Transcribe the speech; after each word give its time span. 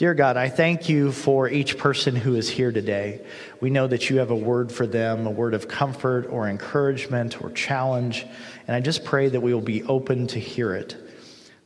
Dear 0.00 0.14
God, 0.14 0.38
I 0.38 0.48
thank 0.48 0.88
you 0.88 1.12
for 1.12 1.46
each 1.46 1.76
person 1.76 2.16
who 2.16 2.34
is 2.34 2.48
here 2.48 2.72
today. 2.72 3.20
We 3.60 3.68
know 3.68 3.86
that 3.86 4.08
you 4.08 4.16
have 4.20 4.30
a 4.30 4.34
word 4.34 4.72
for 4.72 4.86
them, 4.86 5.26
a 5.26 5.30
word 5.30 5.52
of 5.52 5.68
comfort 5.68 6.26
or 6.30 6.48
encouragement 6.48 7.42
or 7.42 7.50
challenge. 7.50 8.24
And 8.66 8.74
I 8.74 8.80
just 8.80 9.04
pray 9.04 9.28
that 9.28 9.42
we 9.42 9.52
will 9.52 9.60
be 9.60 9.82
open 9.82 10.26
to 10.28 10.40
hear 10.40 10.72
it. 10.72 10.96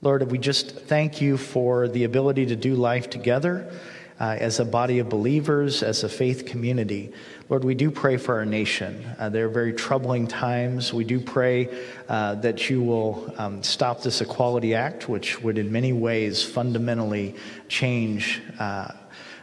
Lord, 0.03 0.29
we 0.33 0.39
just 0.39 0.73
thank 0.75 1.21
you 1.21 1.37
for 1.37 1.87
the 1.87 2.03
ability 2.03 2.47
to 2.47 2.57
do 2.57 2.75
life 2.75 3.09
together 3.09 3.73
uh, 4.21 4.37
as 4.39 4.61
a 4.61 4.65
body 4.65 4.99
of 5.01 5.09
believers, 5.09 5.83
as 5.83 6.05
a 6.05 6.09
faith 6.09 6.47
community. 6.47 7.13
Lord, 7.49 7.65
we 7.65 7.75
do 7.75 7.91
pray 7.91 8.17
for 8.17 8.37
our 8.37 8.47
nation. 8.47 9.05
Uh, 9.19 9.29
there 9.29 9.47
are 9.47 9.51
very 9.51 9.73
troubling 9.73 10.27
times. 10.27 10.93
We 10.93 11.05
do 11.05 11.21
pray 11.21 11.69
uh, 12.09 12.37
that 12.37 12.71
you 12.71 12.83
will 12.83 13.35
um, 13.37 13.63
stop 13.63 14.03
this 14.03 14.21
Equality 14.21 14.75
Act, 14.75 15.09
which 15.09 15.43
would 15.43 15.59
in 15.59 15.71
many 15.71 15.93
ways 15.93 16.43
fundamentally 16.43 17.35
change 17.69 18.41
uh, 18.59 18.89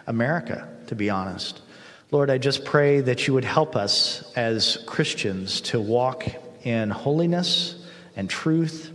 America, 0.07 0.67
to 0.87 0.95
be 0.95 1.09
honest. 1.09 1.61
Lord, 2.09 2.29
I 2.29 2.37
just 2.37 2.65
pray 2.65 3.01
that 3.01 3.27
you 3.27 3.33
would 3.33 3.45
help 3.45 3.75
us 3.75 4.33
as 4.35 4.77
Christians 4.85 5.61
to 5.61 5.79
walk 5.79 6.25
in 6.63 6.89
holiness 6.89 7.75
and 8.15 8.29
truth 8.29 8.91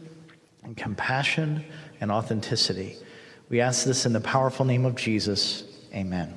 and 0.62 0.76
compassion 0.76 1.64
and 2.00 2.10
authenticity. 2.10 2.96
We 3.48 3.60
ask 3.60 3.84
this 3.84 4.06
in 4.06 4.12
the 4.12 4.20
powerful 4.20 4.64
name 4.64 4.84
of 4.84 4.96
Jesus. 4.96 5.62
Amen. 5.94 6.34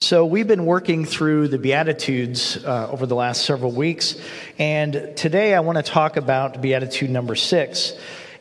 So, 0.00 0.24
we've 0.24 0.46
been 0.46 0.66
working 0.66 1.04
through 1.04 1.48
the 1.48 1.58
Beatitudes 1.58 2.64
uh, 2.64 2.88
over 2.92 3.06
the 3.06 3.16
last 3.16 3.44
several 3.44 3.72
weeks, 3.72 4.14
and 4.56 5.16
today 5.16 5.52
I 5.52 5.60
want 5.60 5.78
to 5.78 5.82
talk 5.82 6.16
about 6.16 6.62
Beatitude 6.62 7.10
number 7.10 7.34
six. 7.34 7.94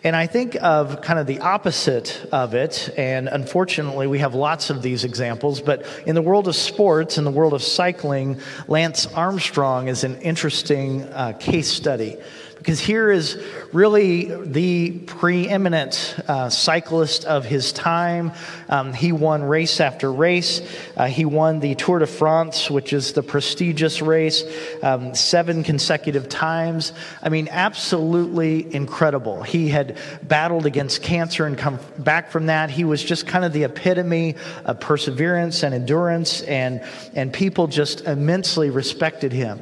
And 0.04 0.16
I 0.16 0.28
think 0.28 0.56
of 0.62 1.02
kind 1.02 1.18
of 1.18 1.26
the 1.26 1.40
opposite 1.40 2.24
of 2.32 2.54
it, 2.54 2.94
and 2.96 3.28
unfortunately, 3.30 4.06
we 4.06 4.20
have 4.20 4.36
lots 4.36 4.70
of 4.70 4.84
these 4.84 5.06
examples, 5.06 5.62
but 5.62 5.88
in 6.06 6.14
the 6.14 6.22
world 6.22 6.48
of 6.48 6.56
sports, 6.56 7.18
in 7.18 7.24
the 7.24 7.32
world 7.32 7.56
of 7.56 7.64
cycling, 7.64 8.40
Lance 8.68 9.08
Armstrong 9.08 9.88
is 9.88 10.04
an 10.04 10.22
interesting 10.22 11.02
uh, 11.06 11.34
case 11.40 11.72
study 11.72 12.18
because 12.58 12.80
here 12.80 13.12
is 13.12 13.42
really 13.72 14.26
the 14.44 14.92
preeminent 14.92 16.16
uh, 16.28 16.50
cyclist 16.50 17.26
of 17.26 17.46
his 17.46 17.72
time. 17.72 18.32
Um, 18.70 18.94
he 18.94 19.12
won 19.12 19.44
race 19.44 19.80
after 19.80 20.12
race. 20.12 20.62
Uh, 20.98 21.06
he 21.06 21.26
won 21.26 21.60
the 21.60 21.76
Tour 21.76 22.00
de 22.00 22.08
France, 22.08 22.70
which 22.70 22.94
is 22.94 23.14
the 23.14 23.22
prestigious 23.22 24.02
race, 24.02 24.44
um, 24.82 25.14
seven 25.14 25.64
consecutive 25.64 26.28
times. 26.30 26.94
I 27.22 27.30
mean, 27.30 27.50
absolutely 27.52 28.74
incredible. 28.74 29.44
He 29.44 29.70
had 29.70 29.98
battled 30.24 30.66
against 30.66 31.04
cancer 31.04 31.46
and 31.46 31.58
come 31.58 31.80
back 32.00 32.32
from 32.32 32.48
that. 32.48 32.70
He 32.70 32.84
was 32.84 33.04
just 33.04 33.28
kind 33.28 33.46
of 33.46 33.54
the 33.54 33.66
epitome 33.66 34.36
of 34.64 34.80
perseverance 34.80 35.64
and 35.64 35.76
endurance, 35.76 36.42
and, 36.42 36.82
and 37.14 37.32
people 37.32 37.68
just 37.68 38.02
immensely 38.02 38.70
respected 38.70 39.34
him. 39.34 39.60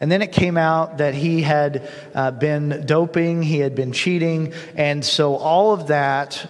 And 0.00 0.12
then 0.12 0.22
it 0.22 0.30
came 0.30 0.56
out 0.56 0.98
that 0.98 1.14
he 1.14 1.42
had 1.42 1.90
uh, 2.14 2.30
been 2.30 2.84
doping, 2.86 3.42
he 3.42 3.58
had 3.58 3.74
been 3.74 3.92
cheating, 3.92 4.52
and 4.76 5.04
so 5.04 5.36
all 5.36 5.72
of 5.72 5.88
that 5.88 6.48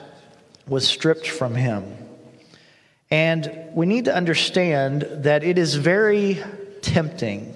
was 0.67 0.87
stripped 0.87 1.27
from 1.27 1.55
him. 1.55 1.97
And 3.11 3.71
we 3.73 3.87
need 3.87 4.05
to 4.05 4.15
understand 4.15 5.03
that 5.25 5.43
it 5.43 5.57
is 5.57 5.75
very 5.75 6.43
tempting. 6.83 7.55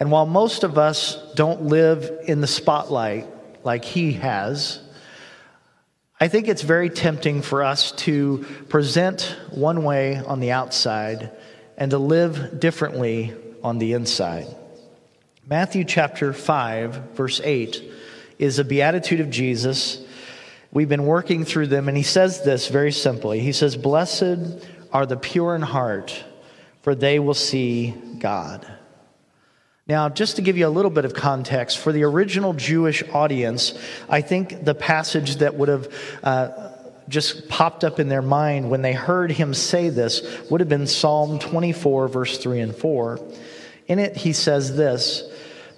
And 0.00 0.10
while 0.10 0.26
most 0.26 0.64
of 0.64 0.76
us 0.76 1.16
don't 1.34 1.66
live 1.66 2.10
in 2.24 2.40
the 2.40 2.48
spotlight 2.48 3.28
like 3.64 3.84
he 3.84 4.14
has, 4.14 4.80
I 6.18 6.26
think 6.26 6.48
it's 6.48 6.62
very 6.62 6.90
tempting 6.90 7.42
for 7.42 7.62
us 7.62 7.92
to 7.92 8.44
present 8.68 9.36
one 9.50 9.84
way 9.84 10.16
on 10.16 10.40
the 10.40 10.50
outside 10.50 11.30
and 11.76 11.92
to 11.92 11.98
live 11.98 12.58
differently 12.58 13.34
on 13.62 13.78
the 13.78 13.92
inside. 13.92 14.46
Matthew 15.48 15.82
chapter 15.82 16.32
5, 16.32 17.14
verse 17.14 17.40
8, 17.42 17.82
is 18.38 18.60
a 18.60 18.64
beatitude 18.64 19.18
of 19.18 19.28
Jesus. 19.28 20.00
We've 20.70 20.88
been 20.88 21.04
working 21.04 21.44
through 21.44 21.66
them, 21.66 21.88
and 21.88 21.96
he 21.96 22.04
says 22.04 22.44
this 22.44 22.68
very 22.68 22.92
simply. 22.92 23.40
He 23.40 23.50
says, 23.50 23.76
Blessed 23.76 24.38
are 24.92 25.04
the 25.04 25.16
pure 25.16 25.56
in 25.56 25.62
heart, 25.62 26.24
for 26.82 26.94
they 26.94 27.18
will 27.18 27.34
see 27.34 27.92
God. 28.20 28.64
Now, 29.88 30.08
just 30.08 30.36
to 30.36 30.42
give 30.42 30.56
you 30.56 30.68
a 30.68 30.70
little 30.70 30.92
bit 30.92 31.04
of 31.04 31.12
context, 31.12 31.78
for 31.78 31.90
the 31.90 32.04
original 32.04 32.52
Jewish 32.52 33.02
audience, 33.12 33.76
I 34.08 34.20
think 34.20 34.64
the 34.64 34.76
passage 34.76 35.36
that 35.36 35.56
would 35.56 35.68
have 35.68 36.20
uh, 36.22 36.70
just 37.08 37.48
popped 37.48 37.82
up 37.82 37.98
in 37.98 38.08
their 38.08 38.22
mind 38.22 38.70
when 38.70 38.82
they 38.82 38.92
heard 38.92 39.32
him 39.32 39.54
say 39.54 39.88
this 39.88 40.22
would 40.50 40.60
have 40.60 40.68
been 40.68 40.86
Psalm 40.86 41.40
24, 41.40 42.06
verse 42.06 42.38
3 42.38 42.60
and 42.60 42.76
4. 42.76 43.18
In 43.88 43.98
it, 43.98 44.16
he 44.16 44.32
says 44.32 44.76
this 44.76 45.28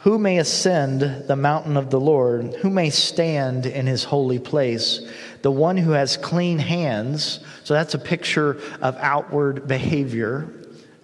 who 0.04 0.18
may 0.18 0.36
ascend 0.36 1.00
the 1.00 1.34
mountain 1.34 1.78
of 1.78 1.88
the 1.88 1.98
Lord? 1.98 2.52
Who 2.56 2.68
may 2.68 2.90
stand 2.90 3.64
in 3.64 3.86
his 3.86 4.04
holy 4.04 4.38
place? 4.38 5.00
The 5.40 5.50
one 5.50 5.78
who 5.78 5.92
has 5.92 6.18
clean 6.18 6.58
hands. 6.58 7.40
So 7.64 7.72
that's 7.72 7.94
a 7.94 7.98
picture 7.98 8.60
of 8.82 8.98
outward 8.98 9.66
behavior, 9.66 10.46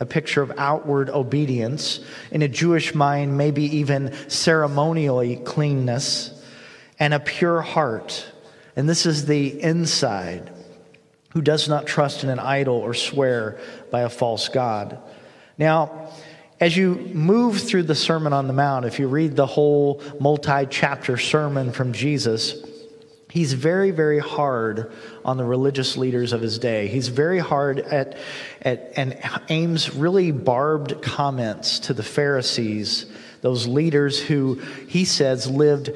a 0.01 0.05
picture 0.05 0.43
of 0.43 0.53
outward 0.59 1.09
obedience. 1.09 2.01
In 2.31 2.43
a 2.43 2.49
Jewish 2.49 2.95
mind, 2.95 3.39
maybe 3.39 3.79
even 3.79 4.13
ceremonially 4.29 5.37
cleanness, 5.37 6.39
and 6.99 7.15
a 7.15 7.21
pure 7.21 7.63
heart. 7.63 8.31
And 8.77 8.87
this 8.87 9.07
is 9.07 9.25
the 9.25 9.63
inside, 9.63 10.53
who 11.31 11.41
does 11.41 11.71
not 11.71 11.87
trust 11.87 12.23
in 12.23 12.29
an 12.29 12.39
idol 12.39 12.77
or 12.77 12.93
swear 12.93 13.59
by 13.91 14.03
a 14.03 14.11
false 14.11 14.51
God. 14.51 14.99
Now, 15.57 16.11
as 16.61 16.77
you 16.77 16.95
move 17.15 17.59
through 17.59 17.85
the 17.85 17.95
Sermon 17.95 18.35
on 18.35 18.47
the 18.47 18.53
Mount, 18.53 18.85
if 18.85 18.99
you 18.99 19.09
read 19.09 19.35
the 19.35 19.47
whole 19.47 20.03
multi 20.21 20.67
chapter 20.67 21.17
sermon 21.17 21.73
from 21.73 21.95
Jesus, 21.95 22.63
he's 23.31 23.55
very, 23.55 23.91
very 23.91 24.19
hard 24.19 24.93
on 25.25 25.39
the 25.39 25.45
religious 25.45 25.97
leaders 25.97 26.35
of 26.35 26.43
his 26.43 26.59
day. 26.59 26.87
He's 26.87 27.09
very 27.09 27.39
hard 27.39 27.81
at, 27.81 28.19
at 28.61 28.93
and 28.97 29.19
aims 29.49 29.95
really 29.95 30.33
barbed 30.33 31.01
comments 31.03 31.81
to 31.81 31.95
the 31.95 32.03
Pharisees, 32.03 33.07
those 33.41 33.67
leaders 33.67 34.21
who 34.21 34.57
he 34.87 35.07
says 35.07 35.51
lived 35.51 35.91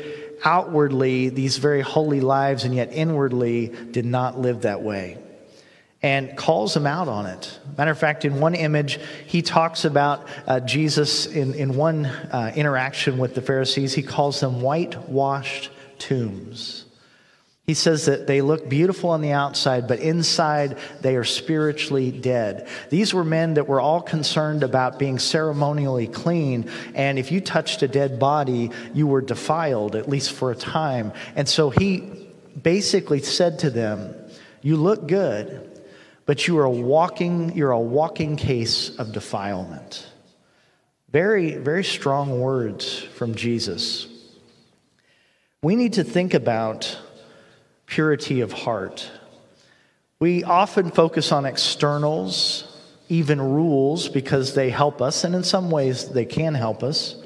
outwardly 0.44 1.28
these 1.28 1.58
very 1.58 1.82
holy 1.82 2.20
lives 2.20 2.64
and 2.64 2.75
yet 2.75 2.91
inwardly 2.92 3.69
did 3.91 4.06
not 4.06 4.38
live 4.38 4.62
that 4.62 4.82
way 4.82 5.19
and 6.04 6.37
calls 6.37 6.75
them 6.75 6.87
out 6.87 7.09
on 7.09 7.25
it. 7.25 7.59
Matter 7.78 7.91
of 7.91 7.98
fact, 7.98 8.26
in 8.26 8.38
one 8.38 8.54
image, 8.54 9.00
he 9.26 9.41
talks 9.41 9.87
about 9.87 10.28
uh, 10.47 10.60
Jesus 10.60 11.25
in, 11.25 11.54
in 11.54 11.76
one 11.76 12.04
uh, 12.04 12.53
interaction 12.54 13.16
with 13.16 13.34
the 13.34 13.41
Pharisees, 13.41 13.94
he 13.94 14.03
calls 14.03 14.38
them 14.38 14.60
whitewashed 14.60 15.70
tombs. 15.98 16.84
He 17.66 17.72
says 17.72 18.04
that 18.04 18.26
they 18.26 18.43
look 18.43 18.69
beautiful 18.69 19.09
on 19.09 19.22
the 19.22 19.32
outside, 19.32 19.88
but 19.88 19.98
inside 19.98 20.76
they 21.00 21.16
are 21.16 21.25
spiritually 21.25 22.10
dead. 22.10 22.69
These 22.91 23.14
were 23.14 23.25
men 23.25 23.54
that 23.54 23.66
were 23.66 23.81
all 23.81 24.03
concerned 24.03 24.62
about 24.62 24.98
being 24.98 25.19
ceremonially 25.19 26.09
clean, 26.09 26.70
and 26.94 27.19
if 27.19 27.32
you 27.32 27.41
touched 27.41 27.82
a 27.82 27.88
dead 27.88 28.19
body, 28.19 28.72
you 28.93 29.06
were 29.06 29.22
defiled, 29.22 29.97
at 29.97 30.06
least 30.06 30.32
for 30.32 30.50
a 30.50 30.54
time. 30.54 31.14
And 31.34 31.48
so 31.48 31.70
he 31.70 32.28
basically 32.62 33.20
said 33.20 33.60
to 33.60 33.70
them, 33.70 34.14
You 34.60 34.76
look 34.76 35.09
good 35.09 35.70
but 36.27 36.49
you 36.49 36.59
are 36.59 36.69
walking, 36.69 37.55
you're 37.57 37.71
a 37.71 37.81
walking 37.81 38.37
case 38.37 38.97
of 38.97 39.12
defilement. 39.12 40.07
Very, 41.11 41.57
very 41.57 41.85
strong 41.85 42.41
words 42.41 42.99
from 42.99 43.35
Jesus. 43.35 44.09
We 45.62 45.77
need 45.77 45.95
to 45.95 46.05
think 46.05 46.35
about 46.35 46.99
purity 47.87 48.41
of 48.41 48.53
heart. 48.53 49.11
We 50.19 50.45
often 50.45 50.91
focus 50.91 51.33
on 51.33 51.44
externals, 51.44 52.65
even 53.09 53.41
rules, 53.41 54.09
because 54.09 54.55
they 54.55 54.70
help 54.70 55.03
us, 55.03 55.25
and 55.25 55.35
in 55.35 55.44
some 55.44 55.70
ways 55.70 56.09
they 56.11 56.25
can 56.25 56.55
help 56.55 56.82
us. 56.82 57.17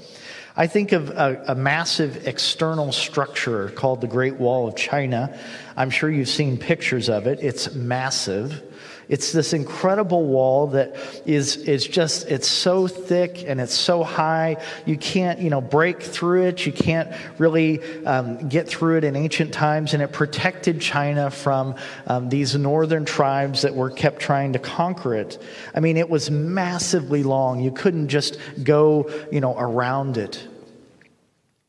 I 0.59 0.67
think 0.67 0.91
of 0.91 1.11
a, 1.11 1.41
a, 1.47 1.55
massive 1.55 2.27
external 2.27 2.91
structure 2.91 3.69
called 3.69 4.01
the 4.01 4.09
Great 4.09 4.35
Wall 4.35 4.67
of 4.67 4.75
China. 4.75 5.39
I'm 5.77 5.89
sure 5.89 6.11
you've 6.11 6.29
seen 6.29 6.59
pictures 6.59 7.09
of 7.09 7.29
it. 7.29 7.39
It's 7.41 7.73
massive. 7.75 8.61
It's 9.09 9.33
this 9.33 9.55
incredible 9.55 10.27
wall 10.27 10.69
that 10.69 10.97
is, 11.25 11.57
is 11.57 11.87
just, 11.87 12.29
it's 12.29 12.47
so 12.47 12.87
thick 12.87 13.43
and 13.47 13.59
it's 13.59 13.75
so 13.75 14.03
high. 14.03 14.63
You 14.85 14.99
can't, 14.99 15.39
you 15.41 15.49
know, 15.49 15.63
break 15.63 16.03
through 16.03 16.47
it. 16.47 16.67
You 16.67 16.73
can't 16.73 17.11
really 17.39 17.83
um, 18.05 18.49
get 18.49 18.69
through 18.69 18.99
it 18.99 19.05
in 19.05 19.17
ancient 19.17 19.55
times. 19.55 19.95
And 19.95 20.03
it 20.03 20.13
protected 20.13 20.81
China 20.81 21.31
from 21.31 21.77
um, 22.07 22.29
these 22.29 22.55
northern 22.55 23.07
tribes 23.07 23.63
that 23.63 23.75
were 23.75 23.91
kept 23.91 24.21
trying 24.21 24.53
to 24.53 24.59
conquer 24.59 25.15
it. 25.15 25.43
I 25.75 25.81
mean, 25.81 25.97
it 25.97 26.11
was 26.11 26.31
massively 26.31 27.23
long. 27.23 27.61
You 27.61 27.71
couldn't 27.71 28.09
just 28.09 28.39
go, 28.63 29.11
you 29.33 29.41
know, 29.41 29.57
around 29.59 30.19
it. 30.19 30.47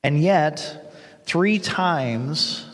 And 0.03 0.21
yet, 0.21 0.93
three 1.25 1.59
times 1.59 2.65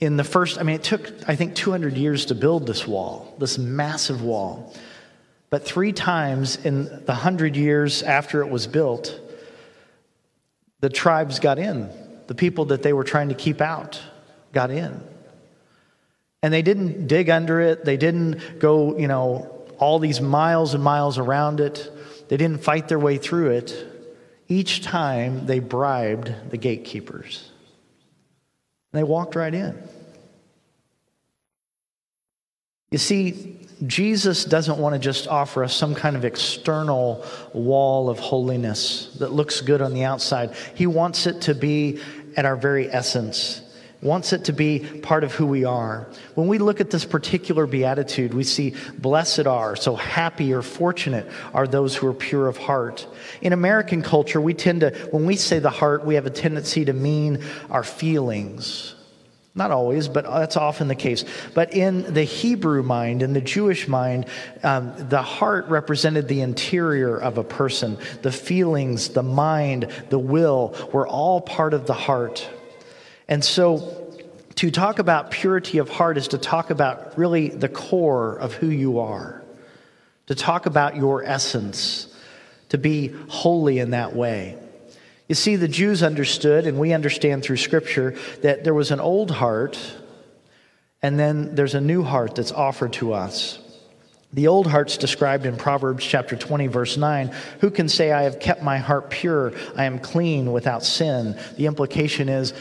in 0.00 0.16
the 0.16 0.24
first, 0.24 0.58
I 0.58 0.62
mean, 0.62 0.76
it 0.76 0.82
took, 0.82 1.10
I 1.28 1.36
think, 1.36 1.54
200 1.54 1.96
years 1.96 2.26
to 2.26 2.34
build 2.34 2.66
this 2.66 2.86
wall, 2.86 3.34
this 3.38 3.58
massive 3.58 4.22
wall. 4.22 4.74
But 5.48 5.64
three 5.64 5.92
times 5.92 6.56
in 6.64 7.04
the 7.06 7.14
hundred 7.14 7.56
years 7.56 8.02
after 8.02 8.42
it 8.42 8.48
was 8.48 8.66
built, 8.66 9.18
the 10.80 10.90
tribes 10.90 11.38
got 11.38 11.58
in. 11.58 11.88
The 12.26 12.34
people 12.34 12.66
that 12.66 12.82
they 12.82 12.92
were 12.92 13.04
trying 13.04 13.28
to 13.30 13.34
keep 13.34 13.60
out 13.60 14.00
got 14.52 14.70
in. 14.70 15.00
And 16.42 16.52
they 16.52 16.62
didn't 16.62 17.06
dig 17.06 17.30
under 17.30 17.60
it, 17.60 17.84
they 17.84 17.96
didn't 17.96 18.58
go, 18.58 18.98
you 18.98 19.08
know, 19.08 19.52
all 19.78 19.98
these 19.98 20.20
miles 20.20 20.74
and 20.74 20.82
miles 20.82 21.18
around 21.18 21.60
it, 21.60 21.90
they 22.28 22.36
didn't 22.36 22.62
fight 22.62 22.88
their 22.88 22.98
way 22.98 23.18
through 23.18 23.50
it. 23.50 23.92
Each 24.48 24.82
time 24.82 25.46
they 25.46 25.58
bribed 25.58 26.50
the 26.50 26.56
gatekeepers. 26.56 27.50
And 28.96 29.04
they 29.04 29.10
walked 29.10 29.34
right 29.36 29.52
in. 29.52 29.76
You 32.90 32.96
see, 32.96 33.58
Jesus 33.86 34.46
doesn't 34.46 34.78
want 34.78 34.94
to 34.94 34.98
just 34.98 35.28
offer 35.28 35.62
us 35.64 35.76
some 35.76 35.94
kind 35.94 36.16
of 36.16 36.24
external 36.24 37.22
wall 37.52 38.08
of 38.08 38.18
holiness 38.18 39.14
that 39.18 39.32
looks 39.32 39.60
good 39.60 39.82
on 39.82 39.92
the 39.92 40.04
outside. 40.04 40.54
He 40.74 40.86
wants 40.86 41.26
it 41.26 41.42
to 41.42 41.54
be 41.54 42.00
at 42.38 42.46
our 42.46 42.56
very 42.56 42.90
essence, 42.90 43.60
wants 44.02 44.32
it 44.32 44.44
to 44.44 44.52
be 44.52 44.80
part 44.80 45.24
of 45.24 45.34
who 45.34 45.46
we 45.46 45.64
are. 45.64 46.06
When 46.34 46.48
we 46.48 46.58
look 46.58 46.80
at 46.80 46.90
this 46.90 47.04
particular 47.04 47.66
beatitude, 47.66 48.34
we 48.34 48.44
see 48.44 48.74
blessed 48.98 49.46
are, 49.46 49.74
so 49.76 49.96
happy 49.96 50.52
or 50.52 50.62
fortunate 50.62 51.26
are 51.54 51.66
those 51.66 51.96
who 51.96 52.06
are 52.06 52.14
pure 52.14 52.46
of 52.46 52.56
heart. 52.56 53.06
In 53.40 53.52
American 53.52 54.02
culture, 54.02 54.40
we 54.40 54.54
tend 54.54 54.80
to, 54.80 54.90
when 55.10 55.26
we 55.26 55.36
say 55.36 55.58
the 55.58 55.70
heart, 55.70 56.04
we 56.04 56.14
have 56.16 56.26
a 56.26 56.30
tendency 56.30 56.84
to 56.84 56.92
mean 56.92 57.42
our 57.70 57.82
feelings 57.82 58.96
not 59.56 59.70
always, 59.70 60.06
but 60.06 60.24
that's 60.26 60.58
often 60.58 60.86
the 60.86 60.94
case. 60.94 61.24
But 61.54 61.72
in 61.72 62.12
the 62.12 62.22
Hebrew 62.22 62.82
mind, 62.82 63.22
in 63.22 63.32
the 63.32 63.40
Jewish 63.40 63.88
mind, 63.88 64.26
um, 64.62 64.92
the 65.08 65.22
heart 65.22 65.66
represented 65.68 66.28
the 66.28 66.42
interior 66.42 67.16
of 67.16 67.38
a 67.38 67.42
person. 67.42 67.96
The 68.20 68.30
feelings, 68.30 69.08
the 69.08 69.22
mind, 69.22 69.88
the 70.10 70.18
will 70.18 70.76
were 70.92 71.08
all 71.08 71.40
part 71.40 71.72
of 71.72 71.86
the 71.86 71.94
heart. 71.94 72.46
And 73.28 73.44
so 73.44 74.14
to 74.56 74.70
talk 74.70 74.98
about 74.98 75.30
purity 75.30 75.78
of 75.78 75.90
heart 75.90 76.16
is 76.16 76.28
to 76.28 76.38
talk 76.38 76.70
about 76.70 77.18
really 77.18 77.48
the 77.48 77.68
core 77.68 78.36
of 78.36 78.54
who 78.54 78.68
you 78.68 79.00
are, 79.00 79.42
to 80.26 80.34
talk 80.34 80.66
about 80.66 80.96
your 80.96 81.22
essence, 81.22 82.14
to 82.70 82.78
be 82.78 83.08
holy 83.28 83.78
in 83.78 83.90
that 83.90 84.14
way. 84.14 84.58
You 85.28 85.34
see, 85.34 85.56
the 85.56 85.68
Jews 85.68 86.02
understood, 86.02 86.66
and 86.66 86.78
we 86.78 86.92
understand 86.92 87.42
through 87.42 87.56
Scripture, 87.56 88.16
that 88.42 88.64
there 88.64 88.74
was 88.74 88.92
an 88.92 89.00
old 89.00 89.30
heart, 89.30 89.78
and 91.02 91.18
then 91.18 91.54
there's 91.54 91.74
a 91.74 91.80
new 91.80 92.02
heart 92.02 92.36
that's 92.36 92.52
offered 92.52 92.92
to 92.94 93.12
us. 93.12 93.58
The 94.32 94.48
old 94.48 94.66
heart's 94.66 94.96
described 94.96 95.46
in 95.46 95.56
Proverbs 95.56 96.04
chapter 96.04 96.36
20, 96.36 96.66
verse 96.66 96.96
9. 96.96 97.34
Who 97.60 97.70
can 97.70 97.88
say, 97.88 98.12
I 98.12 98.22
have 98.22 98.38
kept 98.38 98.62
my 98.62 98.78
heart 98.78 99.10
pure? 99.10 99.52
I 99.76 99.84
am 99.84 99.98
clean 99.98 100.52
without 100.52 100.84
sin. 100.84 101.38
The 101.56 101.66
implication 101.66 102.28
is, 102.28 102.52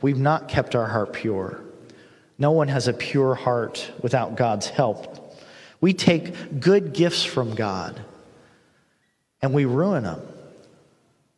we've 0.00 0.18
not 0.18 0.48
kept 0.48 0.74
our 0.74 0.86
heart 0.86 1.12
pure. 1.12 1.60
No 2.38 2.52
one 2.52 2.68
has 2.68 2.88
a 2.88 2.92
pure 2.92 3.34
heart 3.34 3.90
without 4.00 4.36
God's 4.36 4.68
help. 4.68 5.36
We 5.80 5.92
take 5.92 6.60
good 6.60 6.92
gifts 6.92 7.24
from 7.24 7.54
God 7.54 8.00
and 9.42 9.54
we 9.54 9.64
ruin 9.64 10.04
them. 10.04 10.20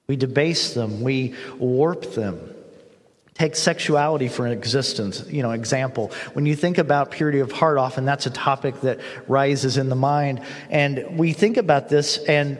We 0.06 0.16
debase 0.16 0.74
them, 0.74 1.02
we 1.02 1.34
warp 1.58 2.14
them. 2.14 2.54
Take 3.34 3.56
sexuality 3.56 4.28
for 4.28 4.44
an 4.44 4.52
existence, 4.52 5.24
you 5.28 5.42
know, 5.42 5.52
example. 5.52 6.10
When 6.34 6.44
you 6.44 6.54
think 6.54 6.76
about 6.76 7.10
purity 7.10 7.38
of 7.38 7.52
heart, 7.52 7.78
often 7.78 8.04
that's 8.04 8.26
a 8.26 8.30
topic 8.30 8.80
that 8.82 9.00
rises 9.28 9.78
in 9.78 9.88
the 9.88 9.96
mind. 9.96 10.42
And 10.68 11.18
we 11.18 11.32
think 11.32 11.56
about 11.56 11.88
this 11.88 12.18
and 12.18 12.58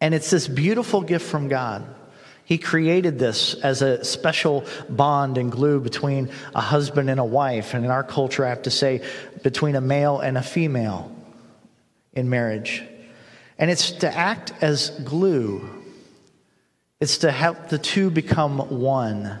and 0.00 0.12
it's 0.14 0.28
this 0.28 0.48
beautiful 0.48 1.00
gift 1.00 1.24
from 1.24 1.48
God. 1.48 1.86
He 2.44 2.58
created 2.58 3.18
this 3.18 3.54
as 3.54 3.80
a 3.80 4.04
special 4.04 4.64
bond 4.88 5.38
and 5.38 5.50
glue 5.50 5.80
between 5.80 6.30
a 6.54 6.60
husband 6.60 7.08
and 7.08 7.18
a 7.18 7.24
wife. 7.24 7.74
And 7.74 7.84
in 7.84 7.90
our 7.90 8.04
culture, 8.04 8.44
I 8.44 8.50
have 8.50 8.62
to 8.62 8.70
say, 8.70 9.02
between 9.42 9.76
a 9.76 9.80
male 9.80 10.20
and 10.20 10.36
a 10.36 10.42
female 10.42 11.10
in 12.12 12.28
marriage. 12.28 12.82
And 13.58 13.70
it's 13.70 13.92
to 13.92 14.14
act 14.14 14.52
as 14.60 14.90
glue 14.90 15.84
it's 17.04 17.18
to 17.18 17.30
help 17.30 17.68
the 17.68 17.76
two 17.76 18.08
become 18.08 18.80
one. 18.80 19.38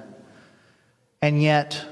And 1.22 1.42
yet, 1.42 1.82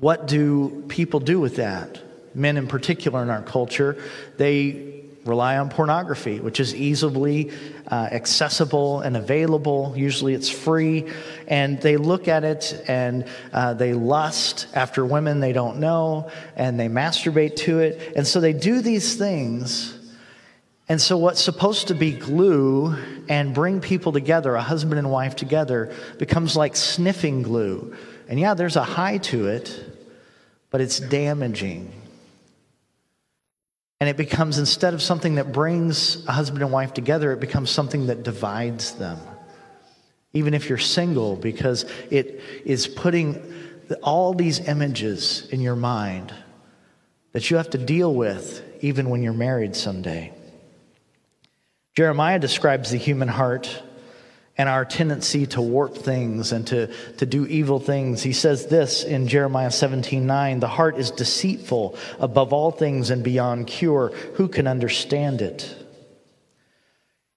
what 0.00 0.26
do 0.26 0.84
people 0.88 1.20
do 1.20 1.38
with 1.38 1.56
that? 1.56 2.00
Men, 2.34 2.56
in 2.56 2.66
particular, 2.68 3.22
in 3.22 3.28
our 3.28 3.42
culture, 3.42 4.02
they 4.38 5.01
rely 5.24 5.58
on 5.58 5.68
pornography, 5.68 6.40
which 6.40 6.58
is 6.60 6.74
easily 6.74 7.50
uh, 7.88 8.08
accessible 8.10 9.00
and 9.00 9.16
available. 9.16 9.94
Usually 9.96 10.34
it's 10.34 10.48
free. 10.48 11.10
And 11.46 11.80
they 11.80 11.96
look 11.96 12.28
at 12.28 12.44
it 12.44 12.82
and 12.88 13.26
uh, 13.52 13.74
they 13.74 13.94
lust 13.94 14.66
after 14.74 15.04
women 15.04 15.40
they 15.40 15.52
don't 15.52 15.78
know 15.78 16.30
and 16.56 16.78
they 16.78 16.88
masturbate 16.88 17.56
to 17.56 17.80
it. 17.80 18.14
And 18.16 18.26
so 18.26 18.40
they 18.40 18.52
do 18.52 18.80
these 18.80 19.16
things 19.16 19.98
and 20.92 21.00
so, 21.00 21.16
what's 21.16 21.40
supposed 21.40 21.88
to 21.88 21.94
be 21.94 22.12
glue 22.12 22.94
and 23.26 23.54
bring 23.54 23.80
people 23.80 24.12
together, 24.12 24.54
a 24.54 24.62
husband 24.62 24.98
and 24.98 25.10
wife 25.10 25.36
together, 25.36 25.94
becomes 26.18 26.54
like 26.54 26.76
sniffing 26.76 27.42
glue. 27.42 27.96
And 28.28 28.38
yeah, 28.38 28.52
there's 28.52 28.76
a 28.76 28.84
high 28.84 29.16
to 29.18 29.46
it, 29.46 29.84
but 30.70 30.82
it's 30.82 30.98
damaging. 30.98 32.01
And 34.02 34.08
it 34.08 34.16
becomes, 34.16 34.58
instead 34.58 34.94
of 34.94 35.00
something 35.00 35.36
that 35.36 35.52
brings 35.52 36.26
a 36.26 36.32
husband 36.32 36.60
and 36.60 36.72
wife 36.72 36.92
together, 36.92 37.30
it 37.30 37.38
becomes 37.38 37.70
something 37.70 38.08
that 38.08 38.24
divides 38.24 38.94
them. 38.94 39.16
Even 40.32 40.54
if 40.54 40.68
you're 40.68 40.76
single, 40.76 41.36
because 41.36 41.84
it 42.10 42.40
is 42.64 42.88
putting 42.88 43.40
all 44.02 44.34
these 44.34 44.58
images 44.58 45.46
in 45.50 45.60
your 45.60 45.76
mind 45.76 46.34
that 47.30 47.48
you 47.48 47.58
have 47.58 47.70
to 47.70 47.78
deal 47.78 48.12
with 48.12 48.64
even 48.80 49.08
when 49.08 49.22
you're 49.22 49.32
married 49.32 49.76
someday. 49.76 50.34
Jeremiah 51.94 52.40
describes 52.40 52.90
the 52.90 52.98
human 52.98 53.28
heart 53.28 53.84
and 54.62 54.68
our 54.68 54.84
tendency 54.84 55.44
to 55.44 55.60
warp 55.60 55.92
things 55.92 56.52
and 56.52 56.64
to, 56.68 56.86
to 57.16 57.26
do 57.26 57.44
evil 57.46 57.80
things. 57.80 58.22
He 58.22 58.32
says 58.32 58.68
this 58.68 59.02
in 59.02 59.26
Jeremiah 59.26 59.72
17 59.72 60.24
9 60.24 60.60
The 60.60 60.68
heart 60.68 60.98
is 60.98 61.10
deceitful 61.10 61.98
above 62.20 62.52
all 62.52 62.70
things 62.70 63.10
and 63.10 63.24
beyond 63.24 63.66
cure. 63.66 64.10
Who 64.34 64.46
can 64.46 64.68
understand 64.68 65.42
it? 65.42 65.74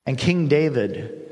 And 0.06 0.20
King 0.20 0.48
David, 0.50 1.32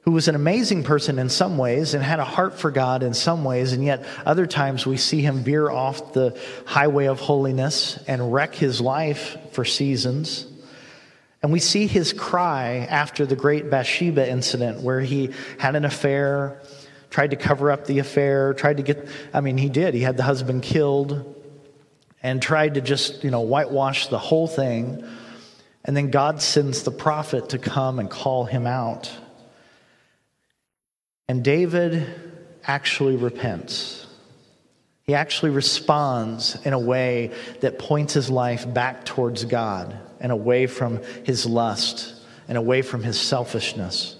who 0.00 0.10
was 0.10 0.26
an 0.26 0.34
amazing 0.34 0.82
person 0.82 1.20
in 1.20 1.28
some 1.28 1.58
ways 1.58 1.94
and 1.94 2.02
had 2.02 2.18
a 2.18 2.24
heart 2.24 2.58
for 2.58 2.72
God 2.72 3.04
in 3.04 3.14
some 3.14 3.44
ways, 3.44 3.72
and 3.72 3.84
yet 3.84 4.04
other 4.26 4.48
times 4.48 4.84
we 4.84 4.96
see 4.96 5.20
him 5.20 5.44
veer 5.44 5.70
off 5.70 6.12
the 6.12 6.36
highway 6.66 7.06
of 7.06 7.20
holiness 7.20 8.02
and 8.08 8.32
wreck 8.32 8.56
his 8.56 8.80
life 8.80 9.36
for 9.52 9.64
seasons. 9.64 10.49
And 11.42 11.52
we 11.52 11.60
see 11.60 11.86
his 11.86 12.12
cry 12.12 12.86
after 12.90 13.24
the 13.24 13.36
great 13.36 13.70
Bathsheba 13.70 14.28
incident 14.28 14.82
where 14.82 15.00
he 15.00 15.30
had 15.58 15.74
an 15.74 15.84
affair, 15.84 16.60
tried 17.08 17.30
to 17.30 17.36
cover 17.36 17.70
up 17.70 17.86
the 17.86 17.98
affair, 17.98 18.52
tried 18.52 18.76
to 18.76 18.82
get, 18.82 19.08
I 19.32 19.40
mean, 19.40 19.56
he 19.56 19.70
did. 19.70 19.94
He 19.94 20.02
had 20.02 20.16
the 20.16 20.22
husband 20.22 20.62
killed 20.62 21.36
and 22.22 22.42
tried 22.42 22.74
to 22.74 22.82
just, 22.82 23.24
you 23.24 23.30
know, 23.30 23.40
whitewash 23.40 24.08
the 24.08 24.18
whole 24.18 24.46
thing. 24.46 25.02
And 25.82 25.96
then 25.96 26.10
God 26.10 26.42
sends 26.42 26.82
the 26.82 26.90
prophet 26.90 27.50
to 27.50 27.58
come 27.58 27.98
and 27.98 28.10
call 28.10 28.44
him 28.44 28.66
out. 28.66 29.10
And 31.26 31.42
David 31.42 32.06
actually 32.66 33.16
repents. 33.16 34.06
He 35.04 35.14
actually 35.14 35.52
responds 35.52 36.58
in 36.66 36.74
a 36.74 36.78
way 36.78 37.32
that 37.60 37.78
points 37.78 38.12
his 38.12 38.28
life 38.28 38.72
back 38.72 39.06
towards 39.06 39.44
God 39.46 39.98
and 40.20 40.30
away 40.30 40.66
from 40.66 41.02
his 41.24 41.46
lust 41.46 42.14
and 42.48 42.58
away 42.58 42.82
from 42.82 43.02
his 43.02 43.18
selfishness. 43.18 44.16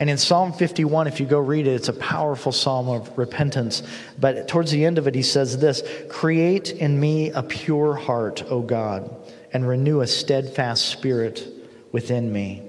And 0.00 0.08
in 0.08 0.16
Psalm 0.16 0.52
51, 0.52 1.08
if 1.08 1.18
you 1.18 1.26
go 1.26 1.40
read 1.40 1.66
it, 1.66 1.72
it's 1.72 1.88
a 1.88 1.92
powerful 1.92 2.52
psalm 2.52 2.88
of 2.88 3.18
repentance. 3.18 3.82
But 4.18 4.46
towards 4.46 4.70
the 4.70 4.84
end 4.84 4.96
of 4.96 5.08
it, 5.08 5.14
he 5.14 5.22
says 5.22 5.58
this 5.58 5.82
Create 6.08 6.70
in 6.70 6.98
me 7.00 7.30
a 7.30 7.42
pure 7.42 7.94
heart, 7.94 8.44
O 8.48 8.60
God, 8.60 9.10
and 9.52 9.66
renew 9.66 10.00
a 10.00 10.06
steadfast 10.06 10.86
spirit 10.86 11.48
within 11.90 12.32
me. 12.32 12.62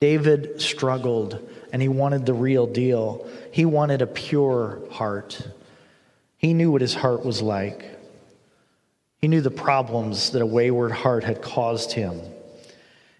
David 0.00 0.60
struggled 0.60 1.48
and 1.72 1.80
he 1.80 1.88
wanted 1.88 2.26
the 2.26 2.34
real 2.34 2.66
deal. 2.66 3.26
He 3.50 3.64
wanted 3.64 4.02
a 4.02 4.06
pure 4.06 4.82
heart. 4.90 5.48
He 6.36 6.52
knew 6.52 6.70
what 6.70 6.82
his 6.82 6.94
heart 6.94 7.24
was 7.24 7.40
like. 7.40 7.86
He 9.24 9.28
knew 9.28 9.40
the 9.40 9.50
problems 9.50 10.32
that 10.32 10.42
a 10.42 10.46
wayward 10.46 10.92
heart 10.92 11.24
had 11.24 11.40
caused 11.40 11.92
him. 11.92 12.20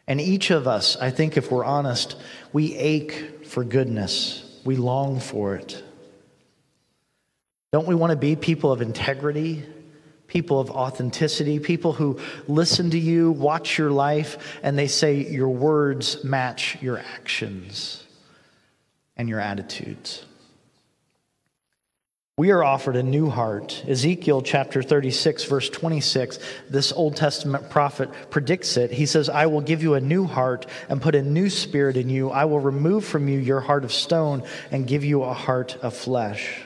And 0.07 0.21
each 0.21 0.51
of 0.51 0.69
us, 0.69 0.99
I 0.99 1.11
think 1.11 1.39
if 1.39 1.51
we're 1.51 1.65
honest, 1.65 2.17
we 2.53 2.77
ache 2.77 3.47
for 3.47 3.65
goodness. 3.65 4.61
We 4.67 4.77
long 4.77 5.19
for 5.19 5.55
it. 5.57 5.83
Don't 7.73 7.89
we 7.89 7.95
want 7.95 8.11
to 8.11 8.19
be 8.19 8.37
people 8.37 8.71
of 8.71 8.83
integrity, 8.83 9.65
people 10.27 10.61
of 10.61 10.71
authenticity, 10.71 11.59
people 11.59 11.95
who 11.95 12.21
listen 12.49 12.91
to 12.91 12.99
you, 12.99 13.31
watch 13.31 13.79
your 13.79 13.91
life, 13.91 14.61
and 14.63 14.79
they 14.79 14.89
say 14.89 15.27
your 15.27 15.49
words 15.49 16.23
match 16.23 16.77
your 16.83 16.99
actions 16.99 18.05
and 19.17 19.27
your 19.27 19.41
attitudes? 19.41 20.27
We 22.37 22.51
are 22.51 22.65
offered 22.65 22.97
a 22.97 23.03
new 23.05 23.31
heart. 23.31 23.85
Ezekiel 23.87 24.43
chapter 24.43 24.83
36, 24.83 25.45
verse 25.45 25.71
26, 25.71 26.41
this 26.69 26.91
Old 26.91 27.15
Testament 27.15 27.71
prophet 27.71 28.11
predicts 28.31 28.77
it. 28.77 28.91
He 28.91 29.07
says, 29.07 29.29
I 29.29 29.47
will 29.47 29.61
give 29.61 29.85
you 29.85 29.95
a 29.95 30.01
new 30.01 30.25
heart 30.25 30.67
and 30.89 31.01
put 31.01 31.15
a 31.15 31.23
new 31.23 31.49
spirit 31.49 31.97
in 31.97 32.11
you. 32.11 32.31
I 32.31 32.47
will 32.47 32.59
remove 32.59 33.05
from 33.05 33.29
you 33.29 33.39
your 33.39 33.61
heart 33.61 33.85
of 33.85 33.93
stone 33.93 34.43
and 34.73 34.85
give 34.85 35.05
you 35.05 35.23
a 35.23 35.33
heart 35.33 35.77
of 35.77 35.95
flesh. 35.95 36.61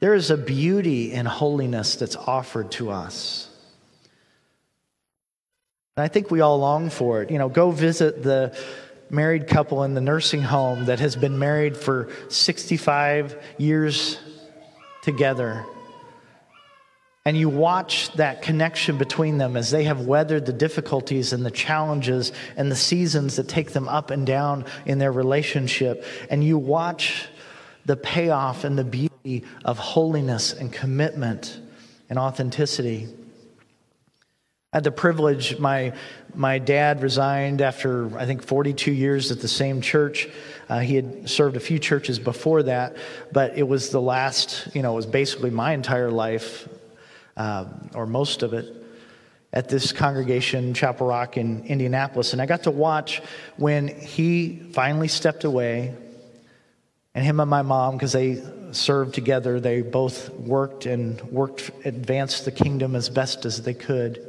There 0.00 0.14
is 0.14 0.30
a 0.30 0.36
beauty 0.36 1.12
in 1.12 1.24
holiness 1.24 1.96
that's 1.96 2.16
offered 2.16 2.72
to 2.72 2.90
us. 2.90 3.48
And 5.96 6.04
I 6.04 6.08
think 6.08 6.30
we 6.30 6.42
all 6.42 6.58
long 6.58 6.90
for 6.90 7.22
it. 7.22 7.30
You 7.30 7.38
know, 7.38 7.48
go 7.48 7.70
visit 7.70 8.22
the 8.22 8.54
married 9.10 9.46
couple 9.46 9.82
in 9.84 9.94
the 9.94 10.00
nursing 10.00 10.42
home 10.42 10.86
that 10.86 11.00
has 11.00 11.16
been 11.16 11.38
married 11.38 11.76
for 11.76 12.08
65 12.28 13.40
years 13.58 14.18
together. 15.02 15.64
And 17.24 17.36
you 17.36 17.48
watch 17.48 18.12
that 18.12 18.42
connection 18.42 18.98
between 18.98 19.38
them 19.38 19.56
as 19.56 19.72
they 19.72 19.82
have 19.84 20.02
weathered 20.02 20.46
the 20.46 20.52
difficulties 20.52 21.32
and 21.32 21.44
the 21.44 21.50
challenges 21.50 22.30
and 22.56 22.70
the 22.70 22.76
seasons 22.76 23.34
that 23.34 23.48
take 23.48 23.72
them 23.72 23.88
up 23.88 24.12
and 24.12 24.24
down 24.24 24.64
in 24.84 24.98
their 24.98 25.10
relationship. 25.10 26.04
And 26.30 26.44
you 26.44 26.56
watch 26.56 27.26
the 27.84 27.96
payoff 27.96 28.62
and 28.62 28.78
the 28.78 28.84
beauty 28.84 29.44
of 29.64 29.76
holiness 29.78 30.52
and 30.52 30.72
commitment 30.72 31.60
and 32.08 32.16
authenticity. 32.16 33.08
I 34.72 34.78
had 34.78 34.84
the 34.84 34.90
privilege, 34.90 35.58
my, 35.58 35.92
my 36.34 36.58
dad 36.58 37.00
resigned 37.00 37.62
after, 37.62 38.16
I 38.18 38.26
think, 38.26 38.42
42 38.42 38.90
years 38.90 39.30
at 39.30 39.40
the 39.40 39.48
same 39.48 39.80
church. 39.80 40.28
Uh, 40.68 40.80
he 40.80 40.96
had 40.96 41.30
served 41.30 41.56
a 41.56 41.60
few 41.60 41.78
churches 41.78 42.18
before 42.18 42.64
that, 42.64 42.96
but 43.32 43.56
it 43.56 43.62
was 43.62 43.90
the 43.90 44.00
last, 44.00 44.68
you 44.74 44.82
know, 44.82 44.92
it 44.92 44.96
was 44.96 45.06
basically 45.06 45.50
my 45.50 45.72
entire 45.72 46.10
life, 46.10 46.68
uh, 47.36 47.66
or 47.94 48.06
most 48.06 48.42
of 48.42 48.54
it, 48.54 48.74
at 49.52 49.68
this 49.68 49.92
congregation, 49.92 50.74
Chapel 50.74 51.06
Rock 51.06 51.36
in 51.36 51.64
Indianapolis. 51.64 52.32
And 52.32 52.42
I 52.42 52.46
got 52.46 52.64
to 52.64 52.72
watch 52.72 53.22
when 53.56 53.86
he 53.86 54.56
finally 54.72 55.08
stepped 55.08 55.44
away, 55.44 55.94
and 57.14 57.24
him 57.24 57.38
and 57.38 57.48
my 57.48 57.62
mom, 57.62 57.94
because 57.94 58.12
they 58.12 58.42
served 58.72 59.14
together, 59.14 59.60
they 59.60 59.80
both 59.80 60.28
worked 60.30 60.86
and 60.86 61.20
worked, 61.30 61.70
advanced 61.84 62.44
the 62.44 62.50
kingdom 62.50 62.96
as 62.96 63.08
best 63.08 63.46
as 63.46 63.62
they 63.62 63.72
could. 63.72 64.25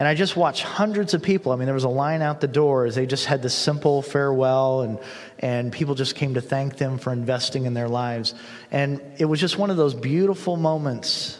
And 0.00 0.08
I 0.08 0.14
just 0.14 0.34
watched 0.34 0.62
hundreds 0.62 1.12
of 1.12 1.22
people. 1.22 1.52
I 1.52 1.56
mean, 1.56 1.66
there 1.66 1.74
was 1.74 1.84
a 1.84 1.90
line 1.90 2.22
out 2.22 2.40
the 2.40 2.48
door 2.48 2.86
as 2.86 2.94
they 2.94 3.04
just 3.04 3.26
had 3.26 3.42
this 3.42 3.52
simple 3.52 4.00
farewell, 4.00 4.80
and, 4.80 4.98
and 5.38 5.70
people 5.70 5.94
just 5.94 6.14
came 6.14 6.34
to 6.34 6.40
thank 6.40 6.78
them 6.78 6.96
for 6.96 7.12
investing 7.12 7.66
in 7.66 7.74
their 7.74 7.86
lives. 7.86 8.34
And 8.70 9.02
it 9.18 9.26
was 9.26 9.38
just 9.38 9.58
one 9.58 9.68
of 9.68 9.76
those 9.76 9.92
beautiful 9.92 10.56
moments, 10.56 11.38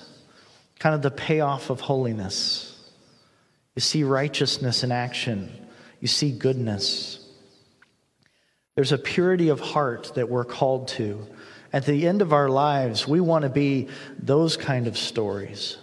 kind 0.79 0.95
of 0.95 1.01
the 1.01 1.11
payoff 1.11 1.71
of 1.71 1.81
holiness. 1.81 2.67
You 3.77 3.81
see 3.81 4.05
righteousness 4.05 4.85
in 4.85 4.93
action, 4.93 5.51
you 6.01 6.09
see 6.09 6.31
goodness. 6.31 7.27
There's 8.75 8.93
a 8.93 8.99
purity 8.99 9.49
of 9.49 9.61
heart 9.61 10.13
that 10.17 10.29
we're 10.29 10.45
called 10.45 10.89
to. 10.89 11.27
At 11.73 11.87
the 11.87 12.07
end 12.07 12.21
of 12.21 12.35
our 12.35 12.51
lives, 12.51 13.09
we 13.09 13.21
want 13.21 13.45
to 13.45 13.49
be 13.49 13.89
those 14.19 14.59
kind 14.59 14.87
of 14.87 14.99
stories. 14.99 15.79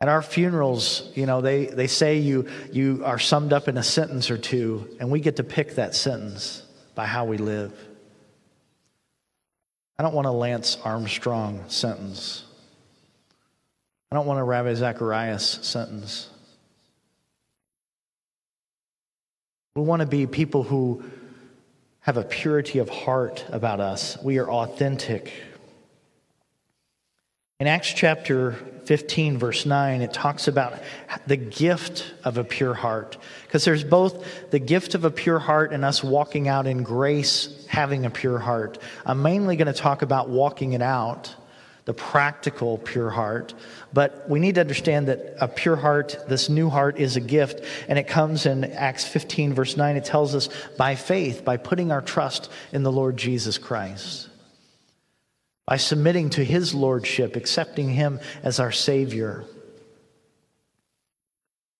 At 0.00 0.08
our 0.08 0.20
funerals, 0.20 1.10
you 1.14 1.24
know, 1.24 1.40
they, 1.40 1.66
they 1.66 1.86
say 1.86 2.18
you, 2.18 2.48
you 2.70 3.02
are 3.04 3.18
summed 3.18 3.52
up 3.52 3.66
in 3.66 3.78
a 3.78 3.82
sentence 3.82 4.30
or 4.30 4.36
two, 4.36 4.94
and 5.00 5.10
we 5.10 5.20
get 5.20 5.36
to 5.36 5.44
pick 5.44 5.76
that 5.76 5.94
sentence 5.94 6.62
by 6.94 7.06
how 7.06 7.24
we 7.24 7.38
live. 7.38 7.72
I 9.98 10.02
don't 10.02 10.14
want 10.14 10.26
a 10.26 10.32
Lance 10.32 10.76
Armstrong 10.84 11.64
sentence. 11.68 12.44
I 14.12 14.16
don't 14.16 14.26
want 14.26 14.38
a 14.38 14.44
Ravi 14.44 14.74
Zacharias 14.74 15.60
sentence. 15.62 16.28
We 19.74 19.82
want 19.82 20.00
to 20.00 20.06
be 20.06 20.26
people 20.26 20.62
who 20.62 21.04
have 22.00 22.18
a 22.18 22.22
purity 22.22 22.78
of 22.78 22.88
heart 22.88 23.44
about 23.50 23.80
us. 23.80 24.16
We 24.22 24.38
are 24.38 24.50
authentic. 24.50 25.32
In 27.58 27.68
Acts 27.68 27.94
chapter 27.94 28.52
15, 28.84 29.38
verse 29.38 29.64
9, 29.64 30.02
it 30.02 30.12
talks 30.12 30.46
about 30.46 30.74
the 31.26 31.38
gift 31.38 32.12
of 32.22 32.36
a 32.36 32.44
pure 32.44 32.74
heart. 32.74 33.16
Because 33.44 33.64
there's 33.64 33.82
both 33.82 34.50
the 34.50 34.58
gift 34.58 34.94
of 34.94 35.06
a 35.06 35.10
pure 35.10 35.38
heart 35.38 35.72
and 35.72 35.82
us 35.82 36.04
walking 36.04 36.48
out 36.48 36.66
in 36.66 36.82
grace, 36.82 37.66
having 37.66 38.04
a 38.04 38.10
pure 38.10 38.38
heart. 38.38 38.76
I'm 39.06 39.22
mainly 39.22 39.56
going 39.56 39.68
to 39.68 39.72
talk 39.72 40.02
about 40.02 40.28
walking 40.28 40.74
it 40.74 40.82
out, 40.82 41.34
the 41.86 41.94
practical 41.94 42.76
pure 42.76 43.08
heart. 43.08 43.54
But 43.90 44.28
we 44.28 44.38
need 44.38 44.56
to 44.56 44.60
understand 44.60 45.08
that 45.08 45.36
a 45.40 45.48
pure 45.48 45.76
heart, 45.76 46.26
this 46.28 46.50
new 46.50 46.68
heart, 46.68 46.98
is 46.98 47.16
a 47.16 47.22
gift. 47.22 47.64
And 47.88 47.98
it 47.98 48.06
comes 48.06 48.44
in 48.44 48.64
Acts 48.64 49.06
15, 49.06 49.54
verse 49.54 49.78
9. 49.78 49.96
It 49.96 50.04
tells 50.04 50.34
us 50.34 50.50
by 50.76 50.94
faith, 50.94 51.42
by 51.42 51.56
putting 51.56 51.90
our 51.90 52.02
trust 52.02 52.50
in 52.74 52.82
the 52.82 52.92
Lord 52.92 53.16
Jesus 53.16 53.56
Christ 53.56 54.25
by 55.66 55.76
submitting 55.76 56.30
to 56.30 56.44
his 56.44 56.74
lordship, 56.74 57.36
accepting 57.36 57.90
him 57.90 58.20
as 58.42 58.60
our 58.60 58.72
Savior. 58.72 59.44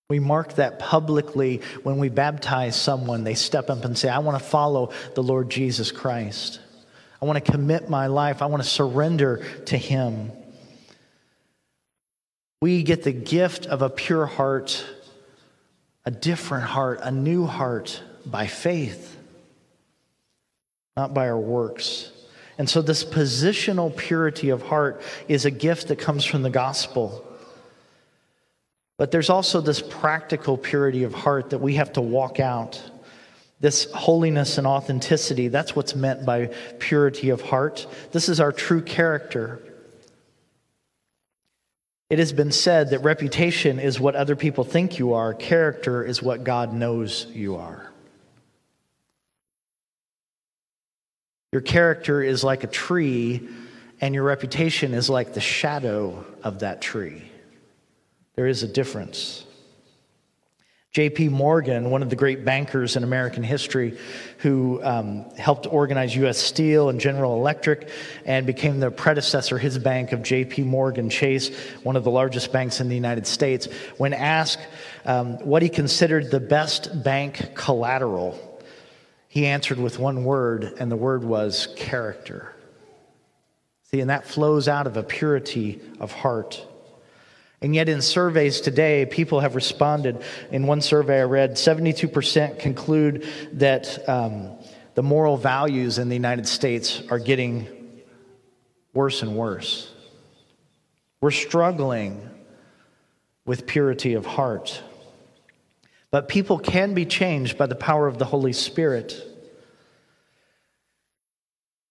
We 0.09 0.19
mark 0.21 0.55
that 0.55 0.79
publicly 0.79 1.63
when 1.83 1.99
we 1.99 2.09
baptize 2.09 2.81
someone. 2.81 3.25
They 3.25 3.35
step 3.35 3.71
up 3.71 3.85
and 3.85 3.97
say, 3.97 4.09
I 4.09 4.19
want 4.21 4.39
to 4.41 4.45
follow 4.45 4.93
the 5.15 5.23
Lord 5.23 5.51
Jesus 5.51 5.91
Christ. 5.91 6.61
I 7.21 7.25
want 7.25 7.45
to 7.45 7.53
commit 7.53 7.89
my 7.89 8.07
life. 8.09 8.43
I 8.43 8.47
want 8.47 8.63
to 8.63 8.69
surrender 8.69 9.45
to 9.67 9.77
him. 9.77 10.31
We 12.63 12.83
get 12.83 13.03
the 13.03 13.13
gift 13.13 13.67
of 13.67 13.83
a 13.83 13.91
pure 13.91 14.27
heart, 14.27 14.85
a 16.05 16.11
different 16.11 16.65
heart, 16.65 17.01
a 17.03 17.11
new 17.11 17.47
heart 17.47 18.01
by 18.25 18.47
faith, 18.47 19.17
not 20.97 21.15
by 21.15 21.29
our 21.29 21.39
works. 21.39 22.11
And 22.59 22.69
so, 22.69 22.81
this 22.81 23.05
positional 23.05 23.95
purity 23.95 24.49
of 24.49 24.63
heart 24.63 25.03
is 25.29 25.45
a 25.45 25.51
gift 25.51 25.89
that 25.89 25.99
comes 25.99 26.25
from 26.25 26.43
the 26.43 26.51
gospel. 26.51 27.23
But 28.97 29.11
there's 29.11 29.29
also 29.29 29.61
this 29.61 29.83
practical 29.83 30.57
purity 30.57 31.05
of 31.05 31.13
heart 31.13 31.51
that 31.51 31.59
we 31.59 31.75
have 31.75 31.93
to 31.95 32.01
walk 32.01 32.41
out. 32.41 32.83
This 33.61 33.91
holiness 33.93 34.59
and 34.59 34.67
authenticity, 34.67 35.49
that's 35.49 35.77
what's 35.77 35.95
meant 35.95 36.25
by 36.25 36.47
purity 36.79 37.31
of 37.31 37.41
heart. 37.41 37.87
This 38.13 38.29
is 38.29 38.41
our 38.41 38.53
true 38.53 38.83
character. 38.83 39.63
It 42.09 42.19
has 42.19 42.33
been 42.33 42.53
said 42.53 42.91
that 42.91 43.01
reputation 43.01 43.81
is 43.81 43.99
what 43.99 44.15
other 44.15 44.37
people 44.37 44.63
think 44.63 44.99
you 44.99 45.15
are, 45.15 45.35
character 45.35 46.05
is 46.05 46.23
what 46.23 46.45
God 46.45 46.73
knows 46.73 47.27
you 47.33 47.57
are. 47.57 47.93
Your 51.57 51.63
character 51.63 52.23
is 52.23 52.45
like 52.45 52.65
a 52.65 52.67
tree, 52.67 53.49
and 54.03 54.15
your 54.15 54.25
reputation 54.25 54.93
is 54.93 55.09
like 55.09 55.33
the 55.33 55.41
shadow 55.41 56.23
of 56.43 56.59
that 56.59 56.83
tree. 56.83 57.23
There 58.35 58.47
is 58.47 58.63
a 58.63 58.69
difference. 58.69 59.43
J.P. 60.93 61.31
Morgan, 61.31 61.89
one 61.89 62.03
of 62.03 62.11
the 62.11 62.17
great 62.17 62.45
bankers 62.45 62.95
in 62.95 63.05
American 63.05 63.43
history, 63.43 63.97
who 64.41 64.85
um, 64.85 65.25
helped 65.37 65.67
organize 65.67 66.15
U.S. 66.17 66.37
Steel 66.37 66.91
and 66.91 67.01
General 67.01 67.35
Electric 67.37 67.89
and 68.27 68.45
became 68.45 68.79
the 68.79 68.91
predecessor, 68.91 69.57
his 69.57 69.79
bank, 69.79 70.13
of 70.13 70.23
J.P. 70.23 70.65
Morgan 70.65 71.09
Chase, 71.09 71.57
one 71.83 71.97
of 71.97 72.05
the 72.05 72.11
largest 72.11 72.53
banks 72.53 72.83
in 72.83 72.91
the 72.91 72.95
United 72.95 73.27
States, 73.27 73.67
when 73.97 74.13
asked 74.13 74.61
um, 75.07 75.39
what 75.39 75.63
he 75.63 75.71
considered 75.71 76.31
the 76.31 76.39
best 76.39 77.03
bank 77.03 77.55
collateral 77.55 78.56
he 79.37 79.45
answered 79.45 79.79
with 79.79 79.99
one 79.99 80.25
word, 80.25 80.73
and 80.81 80.91
the 80.91 80.97
word 80.97 81.23
was 81.23 81.69
character. 81.77 82.55
See, 83.83 84.01
and 84.01 84.09
that 84.09 84.27
flows 84.27 84.67
out 84.67 84.87
of 84.87 84.97
a 84.97 85.03
purity 85.03 85.79
of 86.01 86.11
heart. 86.11 86.67
And 87.61 87.75
yet, 87.75 87.91
in 87.91 88.01
surveys 88.01 88.63
today, 88.63 89.05
people 89.05 89.41
have 89.41 89.55
responded. 89.55 90.23
In 90.51 90.67
one 90.67 90.81
survey 90.81 91.21
I 91.21 91.25
read, 91.25 91.57
72% 91.57 92.59
conclude 92.59 93.29
that 93.53 94.09
um, 94.09 94.53
the 94.95 95.03
moral 95.03 95.37
values 95.37 95.99
in 95.99 96.09
the 96.09 96.17
United 96.17 96.49
States 96.49 97.03
are 97.11 97.19
getting 97.19 97.67
worse 98.95 99.21
and 99.21 99.37
worse. 99.37 99.93
We're 101.21 101.31
struggling 101.31 102.27
with 103.45 103.67
purity 103.67 104.15
of 104.15 104.25
heart. 104.25 104.83
But 106.11 106.29
people 106.29 106.59
can 106.59 106.95
be 106.95 107.05
changed 107.05 107.59
by 107.59 107.67
the 107.67 107.75
power 107.75 108.07
of 108.07 108.19
the 108.19 108.25
Holy 108.25 108.53
Spirit. 108.53 109.21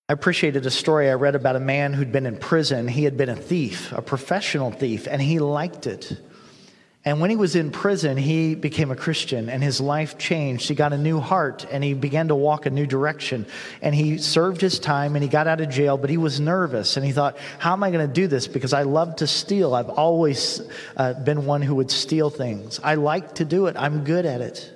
I 0.07 0.13
appreciated 0.13 0.65
a 0.65 0.71
story 0.71 1.09
I 1.09 1.13
read 1.13 1.35
about 1.35 1.55
a 1.55 1.59
man 1.59 1.93
who'd 1.93 2.11
been 2.11 2.27
in 2.27 2.37
prison. 2.37 2.87
He 2.87 3.05
had 3.05 3.17
been 3.17 3.29
a 3.29 3.35
thief, 3.35 3.91
a 3.91 4.01
professional 4.01 4.71
thief, 4.71 5.07
and 5.09 5.21
he 5.21 5.39
liked 5.39 5.87
it. 5.87 6.19
And 7.07 7.21
when 7.21 7.29
he 7.29 7.35
was 7.35 7.55
in 7.55 7.69
prison, 7.69 8.17
he 8.17 8.55
became 8.55 8.89
a 8.89 8.95
Christian 8.95 9.47
and 9.47 9.61
his 9.61 9.79
life 9.79 10.17
changed. 10.17 10.67
He 10.67 10.73
got 10.73 10.91
a 10.91 10.97
new 10.97 11.19
heart 11.19 11.63
and 11.69 11.83
he 11.83 11.93
began 11.93 12.29
to 12.29 12.35
walk 12.35 12.65
a 12.65 12.71
new 12.71 12.87
direction. 12.87 13.45
And 13.83 13.93
he 13.93 14.17
served 14.17 14.59
his 14.59 14.79
time 14.79 15.15
and 15.15 15.21
he 15.21 15.29
got 15.29 15.45
out 15.45 15.61
of 15.61 15.69
jail, 15.69 15.97
but 15.97 16.09
he 16.09 16.17
was 16.17 16.39
nervous 16.39 16.97
and 16.97 17.05
he 17.05 17.11
thought, 17.11 17.37
How 17.59 17.73
am 17.73 17.83
I 17.83 17.91
going 17.91 18.07
to 18.07 18.11
do 18.11 18.25
this? 18.25 18.47
Because 18.47 18.73
I 18.73 18.83
love 18.83 19.17
to 19.17 19.27
steal. 19.27 19.75
I've 19.75 19.89
always 19.89 20.61
uh, 20.97 21.13
been 21.13 21.45
one 21.45 21.61
who 21.61 21.75
would 21.75 21.91
steal 21.91 22.31
things. 22.31 22.79
I 22.83 22.95
like 22.95 23.35
to 23.35 23.45
do 23.45 23.67
it, 23.67 23.75
I'm 23.77 24.03
good 24.03 24.25
at 24.25 24.41
it. 24.41 24.71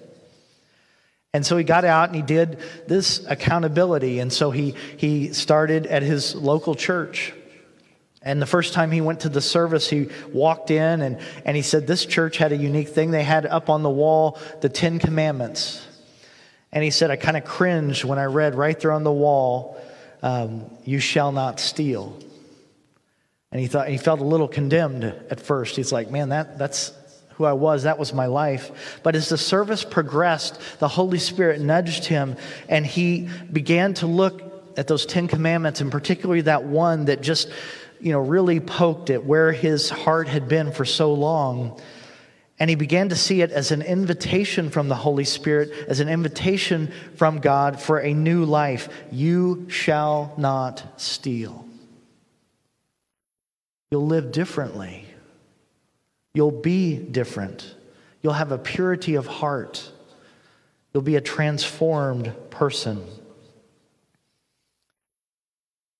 And 1.33 1.43
so 1.43 1.57
he 1.57 1.63
got 1.63 1.85
out 1.85 2.09
and 2.09 2.15
he 2.15 2.21
did 2.21 2.59
this 2.87 3.25
accountability. 3.27 4.19
And 4.19 4.31
so 4.33 4.51
he, 4.51 4.75
he 4.97 5.33
started 5.33 5.85
at 5.87 6.01
his 6.03 6.35
local 6.35 6.75
church. 6.75 7.33
And 8.21 8.41
the 8.41 8.45
first 8.45 8.73
time 8.73 8.91
he 8.91 9.01
went 9.01 9.21
to 9.21 9.29
the 9.29 9.41
service, 9.41 9.89
he 9.89 10.09
walked 10.33 10.71
in 10.71 11.01
and, 11.01 11.19
and 11.45 11.55
he 11.55 11.63
said, 11.63 11.87
This 11.87 12.05
church 12.05 12.37
had 12.37 12.51
a 12.51 12.57
unique 12.57 12.89
thing. 12.89 13.11
They 13.11 13.23
had 13.23 13.45
up 13.45 13.69
on 13.69 13.81
the 13.81 13.89
wall 13.89 14.37
the 14.61 14.69
Ten 14.69 14.99
Commandments. 14.99 15.85
And 16.71 16.83
he 16.83 16.91
said, 16.91 17.11
I 17.11 17.15
kind 17.15 17.37
of 17.37 17.45
cringed 17.45 18.03
when 18.03 18.19
I 18.19 18.25
read 18.25 18.55
right 18.55 18.79
there 18.79 18.91
on 18.91 19.03
the 19.03 19.11
wall, 19.11 19.79
um, 20.21 20.69
You 20.83 20.99
shall 20.99 21.31
not 21.31 21.59
steal. 21.59 22.19
And 23.51 23.59
he 23.59 23.67
thought 23.67 23.87
he 23.87 23.97
felt 23.97 24.19
a 24.19 24.25
little 24.25 24.47
condemned 24.47 25.05
at 25.05 25.39
first. 25.39 25.75
He's 25.77 25.91
like, 25.91 26.11
Man, 26.11 26.29
that, 26.29 26.57
that's, 26.57 26.93
who 27.39 27.45
I 27.45 27.53
was. 27.53 27.83
That 27.83 27.97
was 27.97 28.13
my 28.13 28.25
life. 28.25 28.99
But 29.01 29.15
as 29.15 29.29
the 29.29 29.37
service 29.37 29.85
progressed, 29.85 30.59
the 30.79 30.89
Holy 30.89 31.19
Spirit 31.19 31.61
nudged 31.61 32.03
him 32.03 32.35
and 32.67 32.85
he 32.85 33.29
began 33.49 33.93
to 33.95 34.07
look 34.07 34.43
at 34.75 34.87
those 34.87 35.05
Ten 35.05 35.27
Commandments, 35.27 35.79
and 35.81 35.89
particularly 35.89 36.41
that 36.41 36.63
one 36.63 37.05
that 37.05 37.21
just, 37.21 37.49
you 37.99 38.11
know, 38.11 38.19
really 38.19 38.59
poked 38.59 39.09
at 39.09 39.25
where 39.25 39.51
his 39.51 39.89
heart 39.89 40.27
had 40.27 40.47
been 40.47 40.71
for 40.71 40.85
so 40.85 41.13
long. 41.13 41.79
And 42.59 42.69
he 42.69 42.75
began 42.75 43.09
to 43.09 43.15
see 43.15 43.41
it 43.41 43.51
as 43.51 43.71
an 43.71 43.81
invitation 43.81 44.69
from 44.69 44.89
the 44.89 44.95
Holy 44.95 45.23
Spirit, 45.23 45.71
as 45.87 46.01
an 46.01 46.09
invitation 46.09 46.91
from 47.15 47.39
God 47.39 47.79
for 47.81 47.99
a 47.99 48.13
new 48.13 48.43
life. 48.43 48.89
You 49.11 49.67
shall 49.69 50.33
not 50.37 50.83
steal. 50.97 51.65
You'll 53.91 54.07
live 54.07 54.31
differently. 54.31 55.05
You'll 56.33 56.51
be 56.51 56.97
different. 56.97 57.75
You'll 58.21 58.33
have 58.33 58.51
a 58.51 58.57
purity 58.57 59.15
of 59.15 59.25
heart. 59.25 59.91
You'll 60.93 61.03
be 61.03 61.15
a 61.15 61.21
transformed 61.21 62.33
person. 62.49 63.03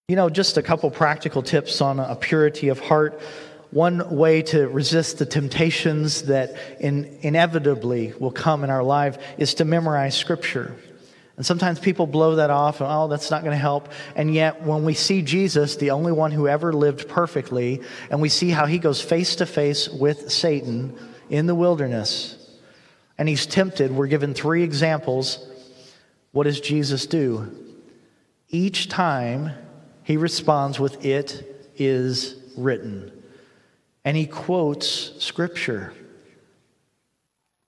You 0.09 0.15
know, 0.15 0.27
just 0.27 0.57
a 0.57 0.63
couple 0.63 0.89
practical 0.89 1.43
tips 1.43 1.81
on 1.81 1.99
a 1.99 2.15
purity 2.15 2.69
of 2.69 2.79
heart. 2.79 3.21
One 3.69 4.15
way 4.15 4.41
to 4.41 4.67
resist 4.67 5.19
the 5.19 5.25
temptations 5.27 6.23
that 6.23 6.55
in, 6.79 7.19
inevitably 7.21 8.13
will 8.19 8.31
come 8.31 8.63
in 8.63 8.71
our 8.71 8.81
life 8.81 9.19
is 9.37 9.53
to 9.53 9.65
memorize 9.65 10.17
Scripture. 10.17 10.75
And 11.37 11.45
sometimes 11.45 11.77
people 11.77 12.07
blow 12.07 12.37
that 12.37 12.49
off 12.49 12.81
and, 12.81 12.89
oh, 12.91 13.07
that's 13.07 13.29
not 13.29 13.43
going 13.43 13.51
to 13.51 13.61
help. 13.61 13.89
And 14.15 14.33
yet, 14.33 14.63
when 14.63 14.83
we 14.83 14.95
see 14.95 15.21
Jesus, 15.21 15.75
the 15.75 15.91
only 15.91 16.11
one 16.11 16.31
who 16.31 16.47
ever 16.47 16.73
lived 16.73 17.07
perfectly, 17.07 17.83
and 18.09 18.19
we 18.19 18.29
see 18.29 18.49
how 18.49 18.65
he 18.65 18.79
goes 18.79 18.99
face 18.99 19.35
to 19.35 19.45
face 19.45 19.89
with 19.89 20.31
Satan 20.31 20.97
in 21.29 21.45
the 21.45 21.53
wilderness, 21.53 22.57
and 23.19 23.29
he's 23.29 23.45
tempted, 23.45 23.91
we're 23.91 24.07
given 24.07 24.33
three 24.33 24.63
examples. 24.63 25.47
What 26.31 26.45
does 26.45 26.59
Jesus 26.59 27.05
do? 27.05 27.55
Each 28.49 28.89
time 28.89 29.51
he 30.09 30.17
responds 30.17 30.77
with, 30.77 31.05
It 31.05 31.71
is 31.77 32.35
written. 32.57 33.13
And 34.03 34.17
he 34.17 34.25
quotes 34.25 35.23
scripture. 35.23 35.93